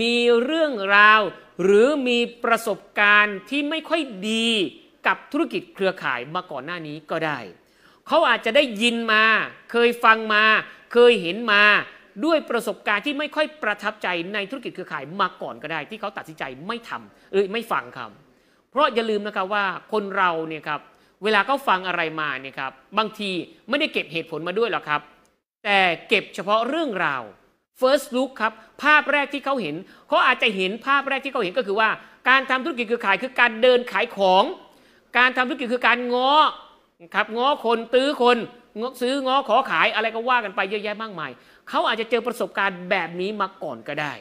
[0.00, 1.22] มีเรื่องราว
[1.62, 4.00] หรือมีประสบการณ์ที่ไม่ค่อย
[4.30, 4.48] ดี
[5.06, 7.38] กับธุรกิจเครือข่ายมาก่อนหน้านี้ก็ได้
[8.06, 9.24] เขาอาจจะได้ยินมา
[9.70, 10.42] เคยฟังมา
[10.92, 11.62] เคยเห็นมา
[12.24, 18.10] ด้วยประสบการณ์ที่ไม่ค่อยประทับใจในธุรกิจเครือข่ายมาก่อนก็ได้ ที่เขาตัดสินใจไม่ทำหรือไม่ฟังครับ
[18.70, 20.80] เพราะอย่าลืมนะครับว่าคนเราเนี่ยครับ
[21.24, 23.30] เวลาเขาฟังอะไรมาเนี่ยครับบางที
[23.68, 25.00] ไม่ได้เก็บเหตุผลมาด้วยหรอกครับ
[25.64, 25.78] แต่
[26.08, 27.22] เก็บเฉพาะเรื่องราว
[27.80, 28.52] first look ครับ
[28.82, 29.76] ภาพแรกที่เขาเห็น
[30.08, 31.88] เขาอาจจะเห็นภาพแรกที่เขาเห็นก็คือว่า
[32.28, 34.44] การทำธุรกิจคือขายคือการเดินขายของ
[35.18, 36.32] การทำธุรกิจคือการง้อ
[37.14, 38.36] ครับง้อคนตื้อคน
[38.80, 41.30] งซื้อง้อขอขายอะไรก็ว่ากันไปเยอะแยะมากมาย
[41.68, 44.14] เขาอาจจะเจอประสบการณ์แบบนี้มาก่อนก็ได้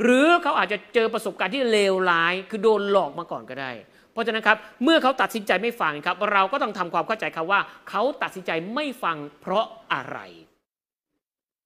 [0.00, 3.72] หรือเขาอาจจะเจอประสบการณ์ที่เลวร้าย คือโดนหลอกมาก่อนก็ได้
[4.12, 7.60] เพราะฉะนั้นครับ เมื่อเขาตัดสินใจไม่ฟังครับ เราก็ต้องทำความเข้าใจครับว่า
[7.90, 10.18] เขาตัดสินใจไม่ฟังเพราะอะไร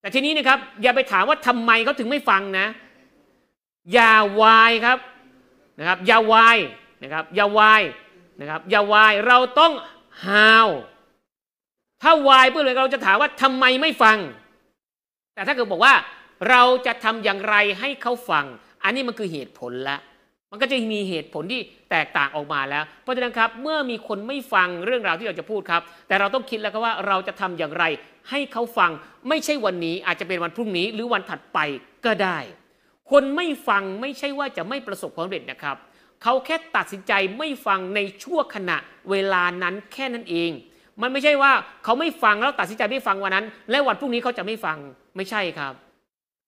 [0.03, 2.67] แต่ทีนี้นะครับ อย่าไปถามว่าทำไมเขาถึงไม่ฟังนะ
[3.93, 4.99] อย่าวายครับ
[5.79, 6.59] นะครับ อย่าวาย
[7.03, 7.83] นะครับอย่าวาย
[8.41, 9.73] นะครับอย่าวายเราต้อง
[10.27, 10.69] ฮาว
[12.03, 14.19] ถ้าวายเพื่อเลยเราจะถามว่าทำไมไม่ฟัง
[15.35, 15.95] แต่ถ้าเกิดบอกว่า
[16.51, 18.47] เราจะทำอย่างไรให้เขาฟัง
[18.85, 19.99] อันนี้มันคือเหตุผลละ
[20.51, 27.85] มันก็จะมีเหตุผลที่แตกต่างออกมาแล้ว เพราะฉะนั้นครับ เมื่อมีคนไม่ฟังเรื่องราวที่เราจะพูดครับ แต่เราต้องคิดแล้วก็ว่าเราจะทำอย่างไร
[28.31, 28.91] ให้เขาฟัง
[29.29, 31.59] ไม่ใช่วันนี้อาจจะเป็นวันพรุ่งนี้หรือวันถัดไป
[32.05, 32.39] ก็ได้
[33.11, 35.77] คนไม่ฟังไม่ใช่ว่าจะไม่ประสบความสำเร็จนะครับ
[36.23, 38.77] เขาแค่ตัดสินใจไม่ฟังในชั่วขณะ
[39.11, 40.51] เวลานั้นแค่นั้นเอง
[41.01, 41.53] มันไม่ใช่ว่า
[41.85, 44.79] เขาไม่ฟังแล้วตัดสินใจไม่ฟังวันนั้น และวันพรุ่งนี้เขาจะไม่ฟัง
[45.17, 45.75] ไม่ใช่ครับ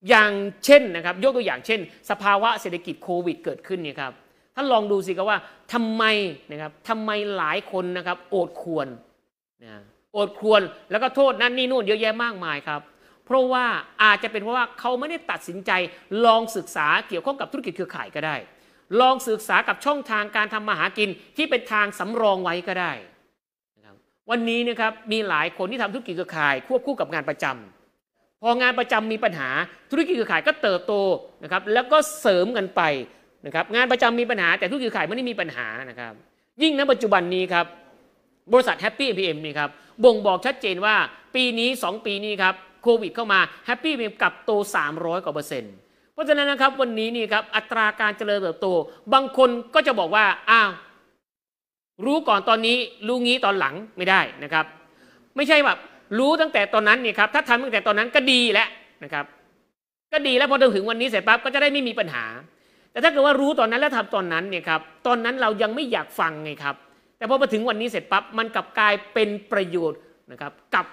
[0.09, 0.33] อย่าง
[0.65, 4.13] เช่นนะครับยกตัวอย่างเช่น สภาวะเศรษฐกิจโควิด เกิดขึ้นเนี่ยครับ
[4.55, 5.39] ท่านลองดูสิครับว่า
[5.73, 6.05] ทำไม
[6.51, 8.87] นะครับทำไมหลายคนนะครับ โอดควร
[9.63, 12.81] นะโอดควรแล้วก็โทษนั่นนี่นู่นเยอะแยะมากมายครับ
[13.27, 13.65] เพราะว่า
[14.03, 15.71] อาจจะเป็นเพราะว่าเขาไม่ได้ตัดสินใจ
[16.25, 18.37] ลองศึกษาเกี่ยวข้องกับธุรกิจเครือข่ายก็ได้
[19.01, 22.93] ลองศึกษากับช่องทางการทำมาหากินที่เป็นทางสำรองไว้ก็ได้
[23.77, 23.97] นะครับ
[24.31, 29.49] วันนี้นะครับมีหลายคนที่ทำธุรกิจเครือข่าย ควบคู่กับงานประจำพองานประจำมีปัญหา
[29.91, 30.95] ธุรกิจเครือข่ายก็เติบโต
[31.43, 32.83] นะครับแล้วก็เสริมกันไป
[33.47, 36.13] นะครับงานประจำมีปัญหาแต่ธุรกิจเครือข่ายไม่ได้มีปัญหานะครับ
[36.63, 37.67] ยิ่งณปัจจุบันนี้ครับ
[38.53, 39.71] บริษัทแฮปปี้พีเอ็มนี่ครับ
[40.05, 40.97] บ่งบอกชัดเจนว่า
[41.35, 44.51] ปีนี้ 2 ปีนี้ครับโควิดเข้ามาแฮปปี้พีเอ็มกลับโต
[44.89, 45.75] 300 กว่าเปอร์เซ็นต์
[46.13, 48.67] เพราะฉะนั้นนะครับวันนี้นี่ครับอัตราการเจริญเติบโต
[49.13, 50.71] บางคนก็จะบอกว่าอ้าว
[52.05, 52.77] รู้ก่อนตอนนี้
[53.07, 54.65] รู้งี้ตอนหลังไม่ได้นะครับ
[55.37, 55.79] ไม่ใช่แบบ
[56.19, 58.69] รู้ตั้งแต่ตอนนั้นนี่ครับถ้าทำตั้งแต่ตอนนั้นก็ดีแล้ว
[59.05, 59.25] นะครับ
[60.13, 62.25] ก็ดีแล้วพอถึงวันนี้เสร็จปั๊บก็จะได้ไม่มีปัญหา
[62.93, 66.77] แต่ถ้าเกิดว่ารู้ตอนนั้นแล้วทำตอนนั้นเนี่ยครับตอนนั้นเรายังไม่อยากฟังไงครับ
[67.25, 70.01] แต่พอมาถึงวันนี้เสร็จปั๊บมันกลับกลายเป็นประโยชน์
[70.33, 70.87] นะครับกับ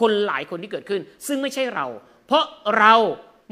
[0.00, 1.86] คนหลายคนที่เกิดขึ้น ซึ่งไม่ใช่เรา
[2.26, 2.44] เพราะ
[2.78, 2.94] เรา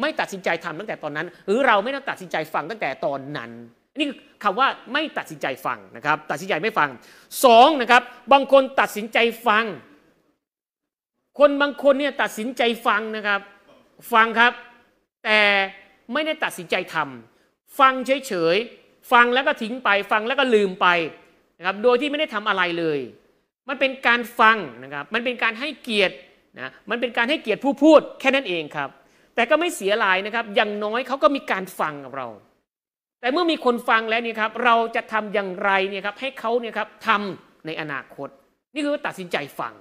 [0.00, 3.50] ไม่ตัดสินใจทำตั้งแต่ตอนนั้น หรือเราไม่ต้องตัดสินใจฟังตั้งแต่ตอนนั้น
[3.98, 6.88] นี่คือคำว่าไม่ตัดสินใจฟังนะครับ ตัดสินใจไม่ฟัง
[7.44, 8.02] สองนะครับ
[8.32, 9.64] บางคนตัดสินใจฟัง
[11.38, 13.40] คนบางคนเนี่ยตัดสินใจฟังนะครับ
[14.12, 14.52] ฟังครับ
[15.24, 15.40] แต่
[16.12, 20.88] ไม่ได้ตัดสินใจทำฟังเฉยๆฟังแล้วก็ทิ้งไป ฟังแล้วก็ลืมไป
[21.62, 22.98] นะครับโดยที่ไม่ได้ทำอะไรเลย
[23.68, 26.14] มันเป็นการฟังนะครับมันเป็นการให้เกียรติ
[26.60, 28.90] นะมันเป็นการให้เกียรติผู้พูดแค่นั้นเองครับ
[29.34, 32.28] แต่ก็ไม่เสียหลายนะครับ อย่างน้อยเขาก็มีการฟังกับเรา
[33.20, 38.28] แต่เมื่อมีคนฟังแล้วนี่ครับเราจะทำอย่างไรเนี่ยครับให้เขาเนี่ยครับทำในอนาคต
[38.74, 39.74] นี่คือตัดสินใจฟัง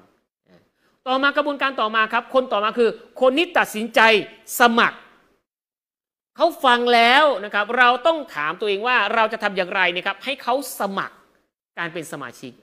[1.07, 2.89] ต่อมากระบวนการต่อมาครับ คนต่อมาคือ
[3.21, 3.99] คนนี้ตัดสินใจ
[4.59, 4.97] สมัคร
[6.38, 11.15] เขาฟังแล้วนะครับ เราต้องถามตัวเองว่าเราจะทำอย่างไรนะครับ ให้เขาสมัคร
[11.82, 12.53] การเป็นสมาชิก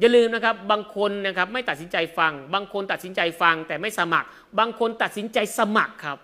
[0.00, 6.18] อย่าลืมนะครับบางคนนะครับไม่ตัดสินใจฟัง บางคนตัดสินใจฟัง แต่ไม่สมัคร บางคนตัดสินใจสมัครครับ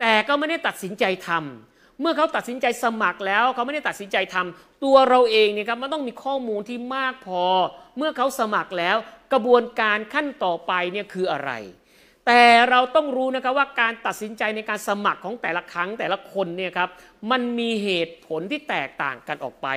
[0.00, 7.44] แต่ก็ไม่ได้ตัดสินใจทำเมื่อเขาตัดสินใจสมัครแล้วเขาไม่ได้ตัดสินใจทำตัวเราเองเนี่ยครับมันต้องมีข้อมูลที่มากพอ
[7.96, 8.96] เมื่อเขาสมัครแล้ว
[9.32, 11.52] กระบวนการขั้นต่อไปเนี่ยคืออะไร
[12.26, 16.90] แต่เราต้องรู้นะครับว่าการตัดสินใจในการสมัครของแต่ละครั้งแต่ละคนเนี่ยครับ
[17.30, 19.68] มันมีเหตุผลที่แตกต่างกันออกไป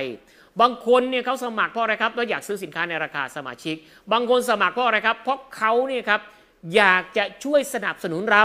[0.60, 3.76] บางคนเนี่ยเขาสมัครเพราะอะไรครับเพราะอยากซื้อสินค้าในราคาสมาชิก
[4.12, 6.20] บางคนสมัครเพราะอะไรครับ เพราะเขาเนี่ยครับ
[6.74, 8.44] อยากจะช่วยสนับสนุนเรา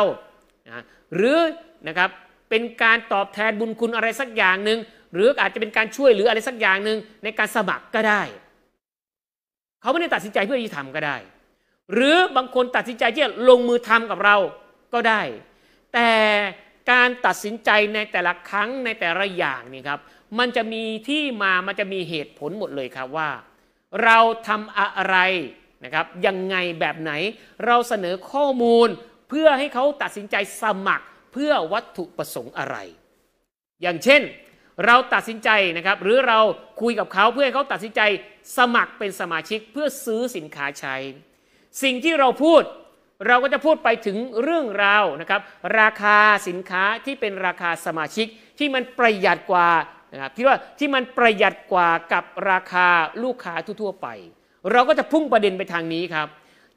[0.68, 0.84] นะ
[1.16, 1.40] หรือ
[1.88, 2.10] นะครับ
[2.50, 4.80] เป็นการตอบแทนบุญคุณอะไรสักอย่างหนึ่ง
[5.14, 8.22] หรืออาจจะเป็นการช่วยเหลืออะไรสักอย่างหนึ่งในการสมัครก็ได้
[9.82, 11.18] เขาไม่ได้ตัดสินใจเพื่อที่ทำก็ได้
[11.94, 14.38] หรือบางคนตัดสินใจที่จะลงมือทำกับเรา
[14.94, 15.22] ก็ได้
[15.94, 16.10] แต่
[16.92, 20.00] การตัดสินใจในแต่ละครั้งในแต่ละอย่างนี่ครับ
[20.40, 23.30] มันจะมีที่มามันจะมีเหตุผลหมดเลยครับว่า
[24.04, 25.18] เราทำอะไร
[25.84, 27.12] นะครับยังไงแบบไหน
[27.66, 28.88] เราเสนอข้อมูล
[29.30, 32.78] เพื่อให้เขาตัดสินใจสมัครเพื่อวัตถุประสงค์อะไร
[33.82, 34.22] อย่างเช่น
[34.86, 36.40] เราตัดสินใจนะครับ หรือเรา
[36.82, 38.02] คุยกับเขาเพื่อให้เขาตัดสินใจ
[38.58, 40.96] สมัครเป็นสมาชิกเพื่อซื้อสินค้าใช้
[41.84, 42.64] สิ่งที่เราพูด
[43.28, 45.42] เราก็จะพูดไปถึงเรื่องราวนะครับ
[45.80, 48.28] ราคาสินค้าที่เป็นราคาสมาชิก
[48.60, 49.70] ที่มันประหยัดกว่า
[50.12, 52.88] นะครับที่ว่าที่มันประหยัดกว่ากับราคา
[53.24, 54.08] ลูกค้าทั่วๆไป
[54.72, 56.28] เราก็จะพุ่งประเด็นไปทางนี้ครับ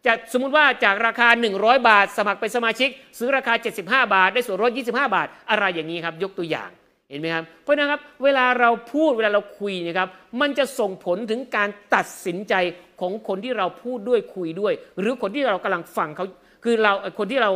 [0.07, 1.29] จะสมมุติว่าจากราคา
[1.59, 6.71] 100 บาท สมัครเป็นสมาชิก ซื้อราคา 75 บาท ได้ส่วนลด25 บาท อะไรอย่างนี้ครับยกตัวอย่าง
[7.11, 10.09] เห็นไหมครับ เพราะฉะนั้นครับเวลาเราพูดเวลาเราคุยนะครับ
[10.41, 12.55] มันจะส่งผลถึงการตัดสินใจ
[13.01, 16.27] ของคนที่เราพูดด้วยคุยด้วย หรือคนที่เรากำลังฟังเขา
[16.65, 17.51] คือเราคนที่เรา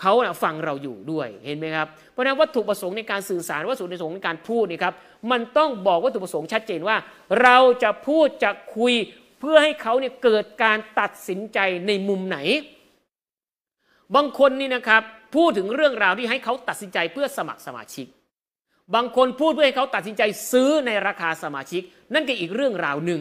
[0.00, 4.94] เขาน่ะฟังเราอยู่ด้วยเห็นไหมครับ เพราะฉะนั้นวัตถุประสงค์ในการสื่อสารวัตถุประสงค์ในการพูดนี่ครับ
[5.30, 6.96] มันต้องบอกวัตถุประสงค์ชัดเจนว่า
[7.42, 8.92] เราจะพูดจะคุย
[9.40, 12.38] เพื่อให้เขาเนี่ยเกิดการตัดสินใจในมุมไหน
[14.14, 15.02] บางคนนี่นะครับ
[15.36, 18.06] พูดถึงเรื่องราวที่ให้เขาตัดสินใจเพื่อสมัครสมาชิก
[18.94, 20.22] บางคนพูดเพื่อให้เขาตัดสินใจ
[20.52, 21.82] ซื้อในราคาสมาชิก
[22.14, 23.20] นั่นก็อีกเรื่องราวหนึ่ง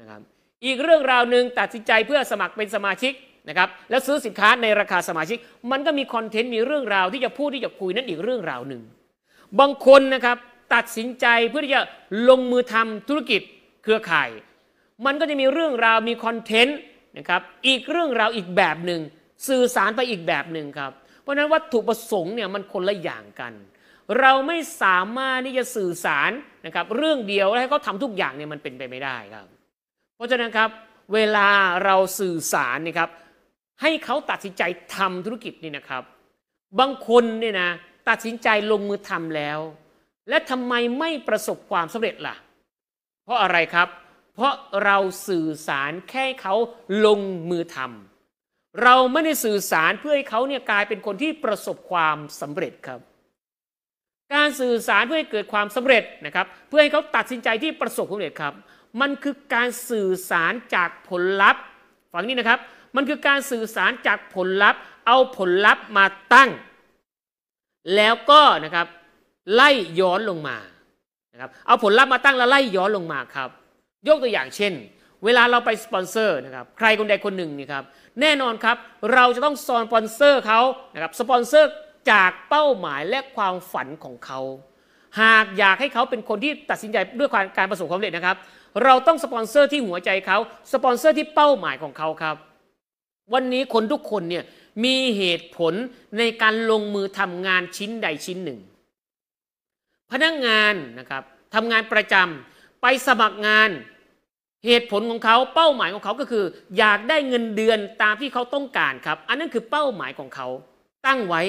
[0.00, 0.20] นะครับ
[0.66, 3.12] อีกเรื่องราวหนึ่งตัดสินใจเพื่อสมัครเป็นสมาชิก
[3.48, 5.38] นะครับแล้วซื้อสินค้าในราคาสมาชิก
[5.70, 8.82] มันก็มีคอนเทนต์มีเรื่องราวที่จะพูดที่จะคุยนั่นอีกเรื่องราวหนึ่ง
[9.60, 10.36] บางคนนะครับ
[10.74, 11.82] ตัดสินใจเพื่อที่จะ
[12.28, 13.40] ลงมือทำธุรกิจ
[13.82, 14.28] เครือข่าย
[15.06, 16.78] มันก็จะมีเรื่องราวมีคอนเทนต์
[17.18, 19.00] นะครับอีกเรื่องราวอีกแบบหนึ่ง
[19.48, 20.92] สื่อสารไปอีกแบบหนึ่งครับ
[21.22, 23.52] เพราะฉะนั้นวัตถุประสงค์เนี่ยมันคนละอย่างกัน
[24.18, 26.30] เราไม่สามารถที่จะสื่อสาร
[26.66, 29.46] นะครับเรื่องเดียวแล้วให้เขาทำทุกอย่างเนี่ยมันเป็นไปไม่ได้ครับ
[30.16, 30.70] เพราะฉะนั้นครับ
[31.14, 31.48] เวลา
[31.84, 33.10] เราสื่อสารนี่ครับ
[33.82, 34.62] ให้เขาตัดสินใจ
[34.96, 36.02] ทำธุรกิจนี่นะครับ
[36.78, 37.70] บางคนเนี่ยนะ
[38.08, 39.58] ตัดสินใจลงมือทำแล้ว
[40.28, 42.36] และทำไมไม่ประสบความสำเร็จล่ะ
[43.24, 43.88] เพราะอะไรครับ
[44.34, 44.52] เพราะ
[44.84, 44.98] เรา
[45.28, 46.54] สื่อสารแค่เขา
[47.06, 53.00] ลงมือทำเราไม่ได้สื่อสารเพื่อให้เขาเนี่ยกลายเป็นคนที่ประสบความสำเร็จครับ
[54.34, 58.54] การสื่อสารเพื่อให้เกิดความสำเร็จนะครับ เพื่อให้เขาตัดสินใจที่ประสบความสำเร็จครับ
[59.00, 61.62] มันคือการสื่อสารจากผลลัพธ์
[62.12, 62.60] ฟังนี้นะครับ
[62.96, 66.04] มันคือการสื่อสารจากผลลัพธ์ เอาผลลัพธ์มา
[66.34, 66.50] ตั้ง
[67.96, 68.86] แล้วก็นะครับ
[69.54, 69.70] ไล่
[70.00, 70.56] ย้อนลงมา
[71.32, 73.48] นะครับเอาผลลัพธ์มาตั้งแล้วไล่ย้อนลงมาครับ
[74.08, 74.72] ยกตัวอย่างเช่น
[75.24, 77.84] เวลาเราไปสปอนเซอร์นะครับใครคนใดคนหนึ่งนี่ครับ
[78.20, 78.76] แน่นอนครับ
[79.14, 80.60] เราจะต้องสปอนเซอร์เขา
[80.94, 81.70] นะครับสปอนเซอร์
[82.10, 84.40] จากเป้าหมายและความฝันของเขา
[85.20, 88.36] หากอยากให้เขาเป็นคนที่ตัดสินใจด้วยการประสบความสำเร็จนะครับ
[88.84, 90.38] เราต้องสปอนเซอร์ที่หัวใจเขา
[90.72, 92.36] สปอนเซอร์ที่เป้าหมายของเขาครับ
[93.32, 94.44] วันนี้คนทุกคนเนี่ย
[94.84, 95.74] มีเหตุผล
[96.18, 98.60] ในการลงมือทำงานชิ้นใดชิ้นหนึ่ง
[100.10, 101.22] พนักงานนะครับ
[101.54, 103.70] ทำงานประจำไปสมัครงาน
[104.66, 106.44] เหตุผลของเขาเป้าหมายของเขาก็คือ
[106.78, 110.48] อยากได้เงินเดือนตามที่เขาต้องการครับ อันนั้นคือเป้าหมายของเขา
[111.06, 111.42] ตั้งไว้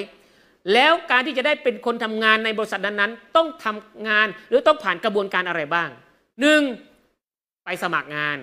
[0.74, 5.90] แล้วการที่จะได้เป็นคนทำงานในบริษัทนั้นๆ ต้องทำงานหรือต้องผ่านกระบวนการอะไรบ้าง
[6.42, 6.62] หนึ่ง
[7.66, 8.38] ไปสมัครงาน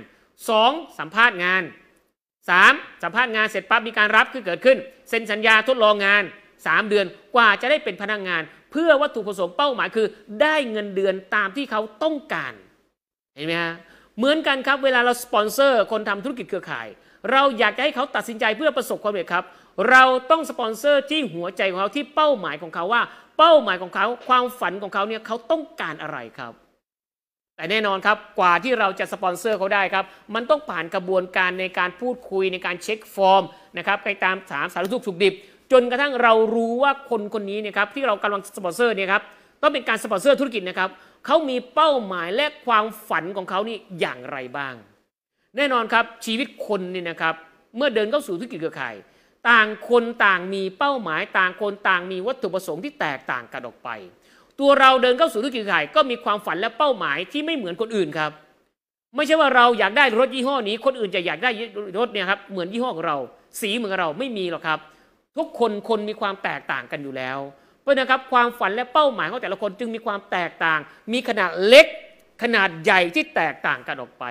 [0.48, 1.62] สองสัมภาษณ์งาน
[2.48, 6.22] สามสัมภาษณ์งานเสร็จปั๊บมีการรับคือเกิดขึ้น เซ็นสัญญาทดลองงาน
[6.66, 8.42] สามเดือนกว่าจะได้เป็นพนักงาน
[8.72, 10.06] เพื่อวัตถุประสงค์เป้าหมายคือ
[10.42, 12.52] ได้เงินเดือนตามที่เขาต้องการ
[13.34, 13.74] เห็นไหมฮะ
[14.18, 16.86] เหมือนกันครับเวลาเราสปอนเซอร์คนทำธุรกิจเครือข่าย
[17.32, 19.44] เราอยากจะให้เขาตัดสินใจเพื่อประสบความสำเร็จครับ
[19.90, 23.02] เราต้องสปอนเซอร์ที่หัวใจของเขาที่เป้าหมายของเขาว่า
[23.38, 26.52] เป้าหมายของเขาความฝันของเขาเนี่ยเขาต้องการอะไรครับ
[27.56, 30.04] แต่แน่นอนครับกว่าที่เราจะสปอนเซอร์เขาได้ครับ
[30.34, 33.42] มันต้องผ่านกระบวนการในการพูดคุยในการ check form
[33.78, 35.34] นะครับไปตามถามสารทุกข์สุขดิบ
[35.72, 39.22] จนกระทั่งเรารู้ว่าคนคนนี้เนี่ยครับที่เรากำลังสปอนเซอร์เนี่ยครับ
[39.62, 40.90] ต้องเป็นการสปอนเซอร์ธุรกิจนะครับ
[41.26, 44.74] เขามีเป้าหมายและความฝันของเขานี่อย่างไรบ้าง
[45.56, 47.34] แน่นอนครับชีวิตคนนี่นะครับ
[47.76, 48.94] เมื่อเดินเข้าสู่ธุรกิจเครือข่าย
[49.48, 53.88] ต่างคนต่างมีเป้าหมายต่างคนต่างมีวัตถุประสงค์ที่แตกต่างกันออกไป
[54.60, 58.32] ตัวเราเดินเข้าสู่ธุรกิจเครือข่ายก็มีความฝันและเป้าหมายที่ไม่เหมือนคนอื่นครับ
[59.16, 61.50] ไม่ใช่ว่าเราอยากได้รถยี่ห้อนี้ คนอื่นจะอยากได้
[61.98, 63.16] รถเนี่ยครับเหมือนยี่ห้อของเรา
[63.60, 64.78] สีเหมือนเราไม่มีหรอกครับ
[65.36, 67.38] ทุกคนคนมีความแตกต่างกันอยู่แล้ว
[67.80, 70.80] เพราะนะครับความฝันและเป้าหมายของแต่ละคนจึงมีความแตกต่าง
[71.12, 71.86] มีขนาดเล็ก
[72.42, 74.24] ขนาดใหญ่ที่แตกต่างกันออกไป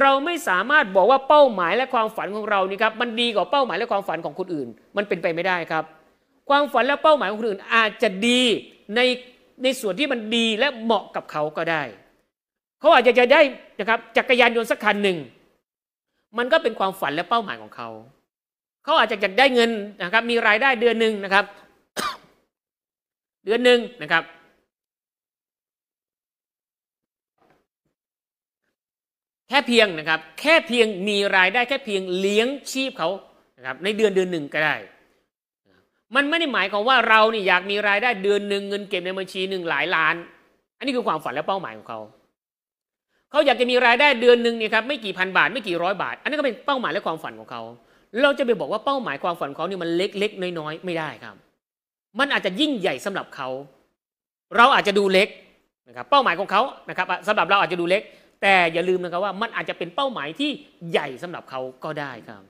[0.00, 5.84] เราไม่สามารถบอกว่าเป้าหมายและความฝันของเรานี่ครับมันดีกว่าเป้าหมายและความฝันของคนอื่น มันเป็นไปไม่ได้ครับ
[6.48, 8.40] ความฝันและเป้าหมายของคนอื่นอาจจะดี
[8.96, 9.00] ใน
[9.62, 11.82] ในส่วนที่มันดีและเหมาะกับเขาก็ได้
[12.80, 13.40] เขาอาจจะจะได้
[13.78, 15.18] นะครับจักรยานยนต์สักคันหนึ่ง
[16.38, 17.88] มันก็เป็นความฝันและเป้าหมายของเขา
[18.84, 19.70] เขาอาจจะอยากได้เงิน
[20.02, 21.44] นะครับมีรายได้เดือนหนึ่งนะครับ
[23.44, 24.22] เดือนหนึ่งนะครับ
[29.50, 33.08] แค่เพียงนะครับแค่เพียงมีรายได้แค่เพียงเลี้ยงชีพเขา
[33.56, 34.74] นะครับในเดือนเดือนหนึ่งก็ได้
[36.16, 40.14] มันไม่ได้หมายความว่าเราเนี่ยอยากมีรายได้เดือนหนึ่งเงินเก็บในบัญชีหนึ่งหลายล้าน
[40.78, 42.00] อันนี้คือความฝันและเป้าหมายของเขา
[43.30, 47.62] เขาอยากจะมีรายได้เดือนหนึ่งเนี่ยครับไม่กี่พันบาทไม่กี่ร้อยบาท อันนี้ก็เป็นเป้าหมายและความฝันของเขา
[48.22, 51.36] เราจะไปบอกว่าเป้าหมายความฝันของเขาเนี่ยมันเล็กๆน้อยๆไม่ได้ครับ
[52.18, 53.48] มันอาจจะยิ่งใหญ่สำหรับเขา
[54.56, 55.28] เราอาจจะดูเล็ก
[55.88, 58.02] นะครับเป้าหมายของเขานะครับสำหรับเราอาจจะดูเล็ก
[58.42, 60.50] แต่อย่าลืมนะครับว่ามันอาจจะเป็นเป้าหมายที่
[60.90, 62.42] ใหญ่สำหรับเขาก็ได้ครับ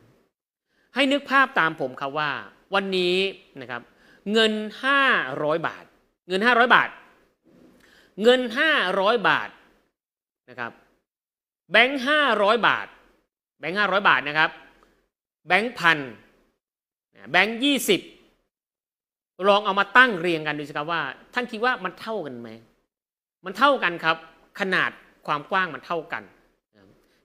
[0.94, 2.30] ให้นึกภาพตามผมครับว่า
[2.74, 3.16] วันนี้
[3.60, 3.82] นะครับ
[4.32, 4.52] เงิน
[5.10, 5.84] 500 บาท
[6.28, 6.88] เงิน 500 บาท
[8.22, 8.40] เงิน
[8.84, 9.48] 500 บาท
[10.50, 10.72] นะครับ
[11.72, 12.86] แบงค์500บาท
[13.58, 14.50] แบงค์500บาทนะครับ
[15.46, 15.98] แบงค์พัน
[17.30, 18.00] แบงค์ยี่สิบ
[19.48, 21.02] ลองเอามาตั้งเรียงกันดูสิครับว่า
[21.34, 22.50] ท่านคิดว่ามันเท่ากันไหม
[23.44, 24.16] มันเท่ากันครับ
[24.60, 24.90] ขนาด
[25.26, 26.22] ความกว้างมันเท่ากัน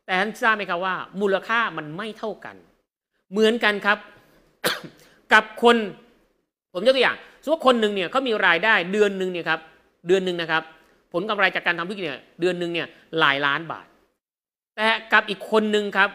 [0.06, 2.56] แต่ท่านทราบไหมครับว่า มูลค่ามันไม่เท่ากัน
[3.32, 3.98] เหมือนกันครับ
[5.34, 5.76] กับคน
[6.74, 9.60] ผมยกตัวอย่างสมมติว่าคนหนึ่งเนี่ยเขามีรายได้เดือนหนึ่งเนี่ยครับ
[10.08, 10.64] เดือนหนึ่งนะครับ
[11.14, 12.88] ผลกำไรจากการทำธุรกิจเนี่ยเดือนหนึ่งเนี่ย
[13.20, 13.86] หลายล้านบาท
[14.76, 16.10] แต่กับอีกคนหนึ่งครับ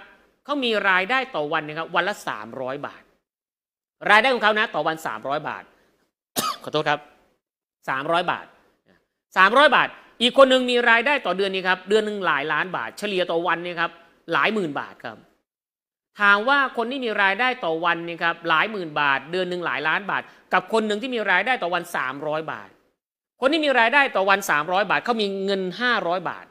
[0.45, 3.03] เขามีรายได้ต่อวันนะครับ วันละสามร้อยบาท
[4.11, 5.65] รายได้ของเขานะ ต่อวันสามร้อยบาท
[6.63, 7.01] ขอโทษครับ
[7.89, 8.47] สามร้อยบาท
[9.37, 9.89] สามร้อยบาท
[10.23, 13.91] อีกคนหนึ่งมีรายได้ต่อเดือนนี้ครับเดือนหนึ่งหลายล้านบาท เฉลี่ยต่อวันเนี่ยครับ
[14.33, 15.17] หลายหมื่นบาทครับ
[16.21, 22.69] ถามว่าคนที่มีรายได้ต่อวันนี่ครับหลายหมื่นบาท เดือนหนึ่งหลายล้านบาท กับคนหนึ่งที่มีรายได้ต่อวันสามร้อยบาท
[23.41, 26.47] คนที่มีรายได้ต่อวันสามร้อยบาทเขามีเงินห้าร้อยบาท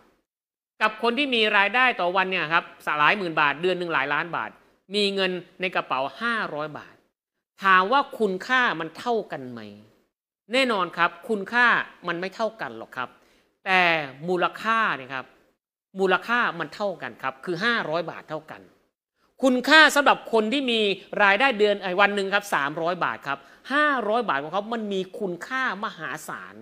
[0.81, 2.63] กับคนที่มีรายได้ต่อวันเนี่ยครับ
[2.99, 4.49] หลายหมื่นบาท เดือนหนึ่งหลายล้านบาท
[4.95, 6.95] มีเงินในกระเป๋าห้าร้อยบาท
[7.63, 9.61] ถามว่าคุณค่ามันเท่ากันไหม
[10.53, 11.67] แน่นอนครับ คุณค่า
[12.07, 13.09] มันไม่เท่ากันหรอกครับ
[13.65, 13.81] แต่
[14.29, 15.25] มูลค่าเนี่ยครับ
[15.99, 18.61] มูลค่ามันเท่ากันครับคือ 500 บาทเท่ากัน
[19.43, 20.79] คุณค่าสำหรับคนที่มี
[21.23, 22.43] รายได้เดือนไอ้วันหนึ่งครับ
[22.73, 23.39] 300 บาทครับ
[23.83, 26.55] 500 บาทของเขามันมีคุณค่ามหาศาล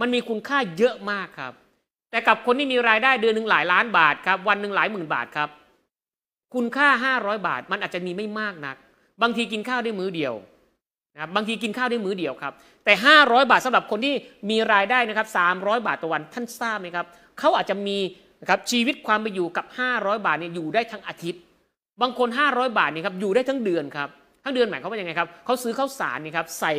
[0.00, 1.52] มันมีคุณค่าเยอะมากครับ
[2.10, 5.48] แต่กับคนที่มีรายได้เดือนหนึ่งหลายล้านบาทครับวันหนึ่งหลายหมื่นบาทครับ
[6.54, 8.76] คุณค่า 500 บาทมันอาจจะมีไม่มากนัก
[9.22, 10.34] บางทีกินข้าวได้มื้อเดียว
[11.18, 12.52] นะครับบางทีกินข้าวได้มื้อเดียวครับ
[12.84, 14.14] แต่ 500 บาทสำหรับคนที่
[14.50, 17.06] มีรายได้นะครับ300 บาทต่อวันท่านทราบไหมครับ
[17.38, 17.98] เขาอาจจะมี
[18.40, 19.64] นะครับชีวิตความไปอยู่กับ
[19.96, 21.40] 500 บาทเนี่ยอยู่ได้ทั้งอาทิตย์
[22.00, 24.08] บางคน 500 บาทเนี่ยครับอยู่ได้ทั้งเดือนครับ
[24.44, 26.72] ทั้งเดือนหมายความว่ายังไงครับเขาซื้อข้าวสารนี่ครับใส่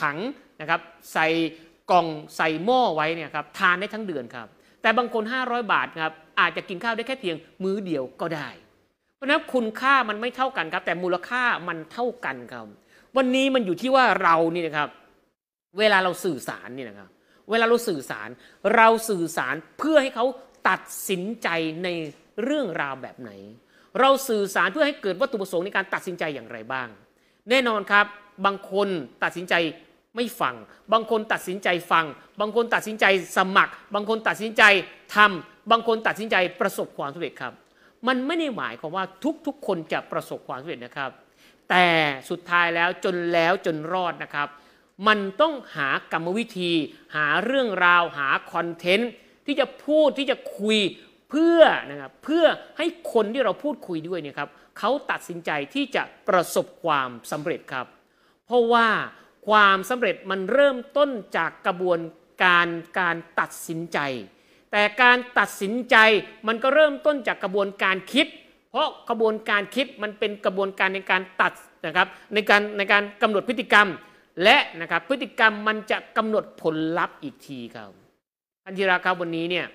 [0.00, 0.18] ถัง
[0.60, 0.80] นะครับ
[1.12, 1.26] ใส่
[1.90, 4.46] กล่องใส่หม้อไว้เนี่ยครับทานได้ทั้งเดือนครับ
[4.82, 8.48] แต่บางคน 500 บาทครับอาจจะกินข้าวได้แค่เพียงมื้อเดียวก็ได้
[9.16, 12.66] เพราะนั้นคุณค่ามันไม่เท่ากันครับ แต่มูลค่ามันเท่ากันครับ
[13.16, 14.88] วันนี้มันอยู่ที่ว่าเรานี่นะครับ
[15.78, 17.08] เวลาเราสื่อสารนี่นะครับ
[17.50, 18.28] เวลาเราสื่อสาร
[18.76, 20.26] เราสื่อสารเพื่อให้เขา
[20.68, 21.48] ตัดสินใจ
[21.84, 21.88] ใน
[22.44, 23.30] เรื่องราวแบบไหน
[24.00, 26.88] เราสื่อสารเพื่อให้เกิดวัตถุประสงค์ในการตัดสินใจอย่างไรบ้าง
[27.50, 28.06] แน่นอนครับ
[28.46, 28.88] บางคน
[29.22, 29.54] ตัดสินใจ
[30.16, 30.54] ไม่ฟัง
[30.92, 32.04] บางคนตัดสินใจฟัง
[32.40, 33.06] บางคนตัดสินใจ
[33.36, 34.62] สมัคร บางคนตัดสินใจ
[35.14, 37.52] ทำบางคนตัดสินใจประสบความสำเร็จครับ
[38.06, 39.04] มันไม่ได้หมายความว่า
[39.46, 41.10] ทุกๆ คนจะประสบความสำเร็จนะครับ
[41.70, 41.88] แต่
[42.30, 44.48] สุดท้ายแล้วจนแล้วจนรอดนะครับ
[45.06, 46.72] มันต้องหากรรมวิธี
[47.14, 49.10] หาเรื่องราวหาคอนเทนต์
[49.46, 50.78] ที่จะพูดที่จะคุย
[51.30, 51.60] เพื่อ
[51.90, 52.44] นะครับเพื่อ
[52.78, 54.48] ให้คนที่เราพูดคุยด้วยเนี่ยครับ
[54.78, 57.86] เขาตัดสินใจที่จะประสบความสำเร็จครับ
[58.46, 58.88] เพราะว่า
[59.48, 62.00] ความสำเร็จมันเริ่มต้นจากกระบวน
[62.44, 63.98] การการตัดสินใจ
[64.72, 65.96] แต่การตัดสินใจ
[66.46, 68.26] มันก็เริ่มต้นจากกระบวนการคิด
[68.72, 71.52] เพราะกระบวนการคิดมันเป็นกระบวนการในการตัด
[71.86, 73.88] นะครับในการในการกำหนดพฤติกรรม
[74.42, 77.90] และนะครับพฤติกรรมมันจะกำหนดผลลัพธ์อีกทีครับ
[78.64, 79.66] ท่านธีราครับวันนี้เนี่ย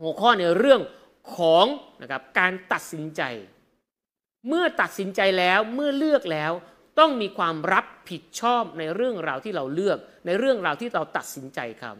[0.00, 0.80] หัวข้อในเรื่อง
[1.36, 1.66] ของ
[2.02, 3.22] นะครับการตัดสินใจ
[4.48, 6.52] เมื่อตัดสินใจแล้วเมื่อเลือกแล้ว
[6.98, 11.96] ต้องมีความรับผิดชอบในเรื่องราวที่เราเลือก ในเรื่องราวที่เราตัดสินใจครับ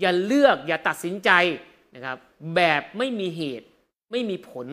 [0.00, 1.30] อย่าเลือกอย่าตัดสินใจ
[1.94, 2.18] นะครับ
[2.54, 3.66] แบบไม่มีเหตุ
[4.10, 4.68] ไม่มีผล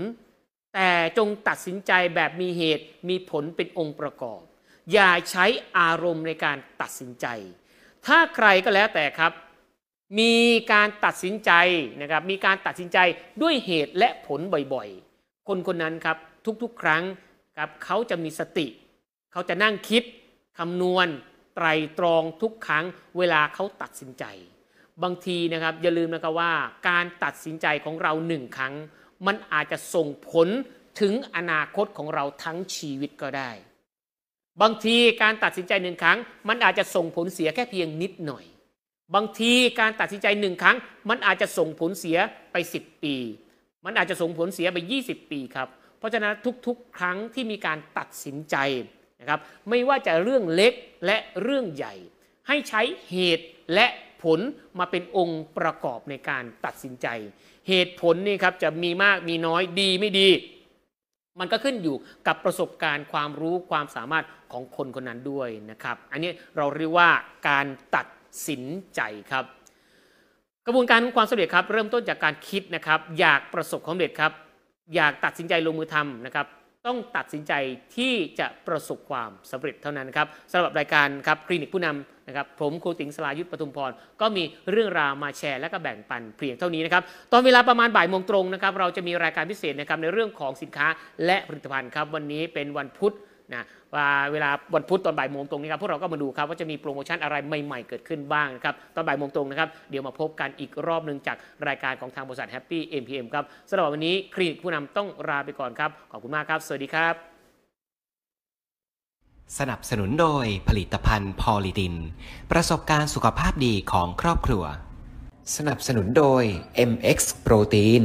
[0.74, 4.41] แต่จงตัดสินใจแบบมีเหตุมีผลเป็นองค์ประกอบ
[4.93, 5.45] อย่าใช้
[5.78, 7.28] อารมณ์ในการตัดสินใจ
[8.05, 9.32] ถ้าใครก็แล้วแต่ครับ
[10.19, 10.34] มี
[10.74, 11.51] การตัดสินใจ
[12.01, 12.97] นะครับ มีการตัดสินใจ
[13.41, 14.41] ด้วยเหตุและผล
[14.74, 16.17] บ่อยๆ คนคนนั้นครับ
[16.63, 17.03] ทุกๆ ครั้ง
[17.57, 18.67] ครับเขาจะมีสติ
[19.32, 20.03] เขาจะนั่งคิด
[20.59, 21.07] คำนวณ
[21.55, 21.67] ไตร
[21.97, 22.86] ตรองทุกครั้ง
[23.17, 24.26] เวลาเขาตัดสินใจ
[25.03, 26.53] บางทีนะครับอย่าลืมนะครับว่า
[26.89, 28.74] การตัดสินใจของเราหนึ่งครั้ง
[29.28, 30.47] มันอาจจะส่งผล
[30.99, 33.51] ถึงอนาคตของเราทั้งชีวิตก็ได้
[34.61, 36.17] บางทีการตัดสินใจหนึ่งครั้ง
[36.49, 38.45] มันอาจจะส่งผลเสียแค่เพียงนิดหน่อย
[39.15, 40.78] บางทีการตัดสินใจหนึ่งครั้ง
[41.09, 42.17] มันอาจจะส่งผลเสีย
[42.51, 43.15] ไป 10 ปี
[43.86, 45.67] มันอาจจะส่งผลเสียไป 20 ปีครับ
[45.97, 46.34] เพราะฉะนั้น
[46.67, 48.55] ทุกๆ ครั้งที่มีการตัดสินใจ
[49.19, 50.74] นะครับ ไม่ว่าจะเรื่องเล็ก
[51.05, 51.95] และเรื่องใหญ่
[52.47, 53.88] ให้ใช้เหตุและ
[54.24, 54.39] ผล
[54.80, 57.07] มาเป็นองค์ประกอบในการตัดสินใจ
[57.69, 60.30] เหตุผลนี่ครับจะมีมากมีน้อยดีไม่ดี
[61.39, 61.95] มันก็ขึ้นอยู่
[62.28, 67.09] กับประสบการณ์ความรู้ความสามารถของคนคนนั้นด้วยนะครับ อันนี้เราเรียกว่า
[67.49, 67.65] การ
[67.95, 68.07] ตัด
[68.47, 68.63] สิน
[68.95, 69.01] ใจ
[69.32, 69.45] ครับ
[70.65, 74.32] กระบวนการของความสำเร็จครับเริ่มต้นจากการคิดนะครับ อยากประสบความสำเร็จครับ
[74.95, 76.47] อยากตัดสินใจลงมือทำนะครับ
[76.86, 77.53] ต้องตัดสินใจ
[77.95, 90.88] ที่จะประสบความสำเร็จเท่านั้นครับสำหรับรายการครับคลินิกผู้นำ นะครับผมครูติ๋งสลายุทธปทุมพรก็มีเรื่องราวมาแชร์และก็แบ่งปันเพียงเท่านี้นะครับตอนเวลาประมาณบ่ายโมงตรงนะครับเราจะมีรายการพิเศษนะครับในเรื่องของสินค้า
[91.26, 93.15] และผลิตภัณฑ์ครับวันนี้เป็นวันพุธ
[93.53, 93.65] นะ
[93.95, 107.33] ว่าเวลาวันพุธตอนบ่ายโมงตรงนี้ครับพวกเราก็มาดูครับว่าจะมีโปรโมชั่นอะไรใหม่ ๆ เกิดขึ้นบ้างนะครับตอนบ่ายโมงตรงนะครับเดี๋ยวมาพบกันอีกรอบหนึ่งจากรายการของทางบริษัท Happy MPM ครับสำหรับวันนี้คลินิกผู้นำต้องลาไปก่อนครับขอบคุณมากครับ สวัสดีครับ
[109.58, 111.96] สนับสนุนโดยผลิตภัณฑ์พอลิดิน
[112.52, 114.64] ประสบการณ์สุขภาพดีของครอบครัว
[115.56, 116.44] สนับสนุนโดย
[116.91, 118.04] MX โปรตีน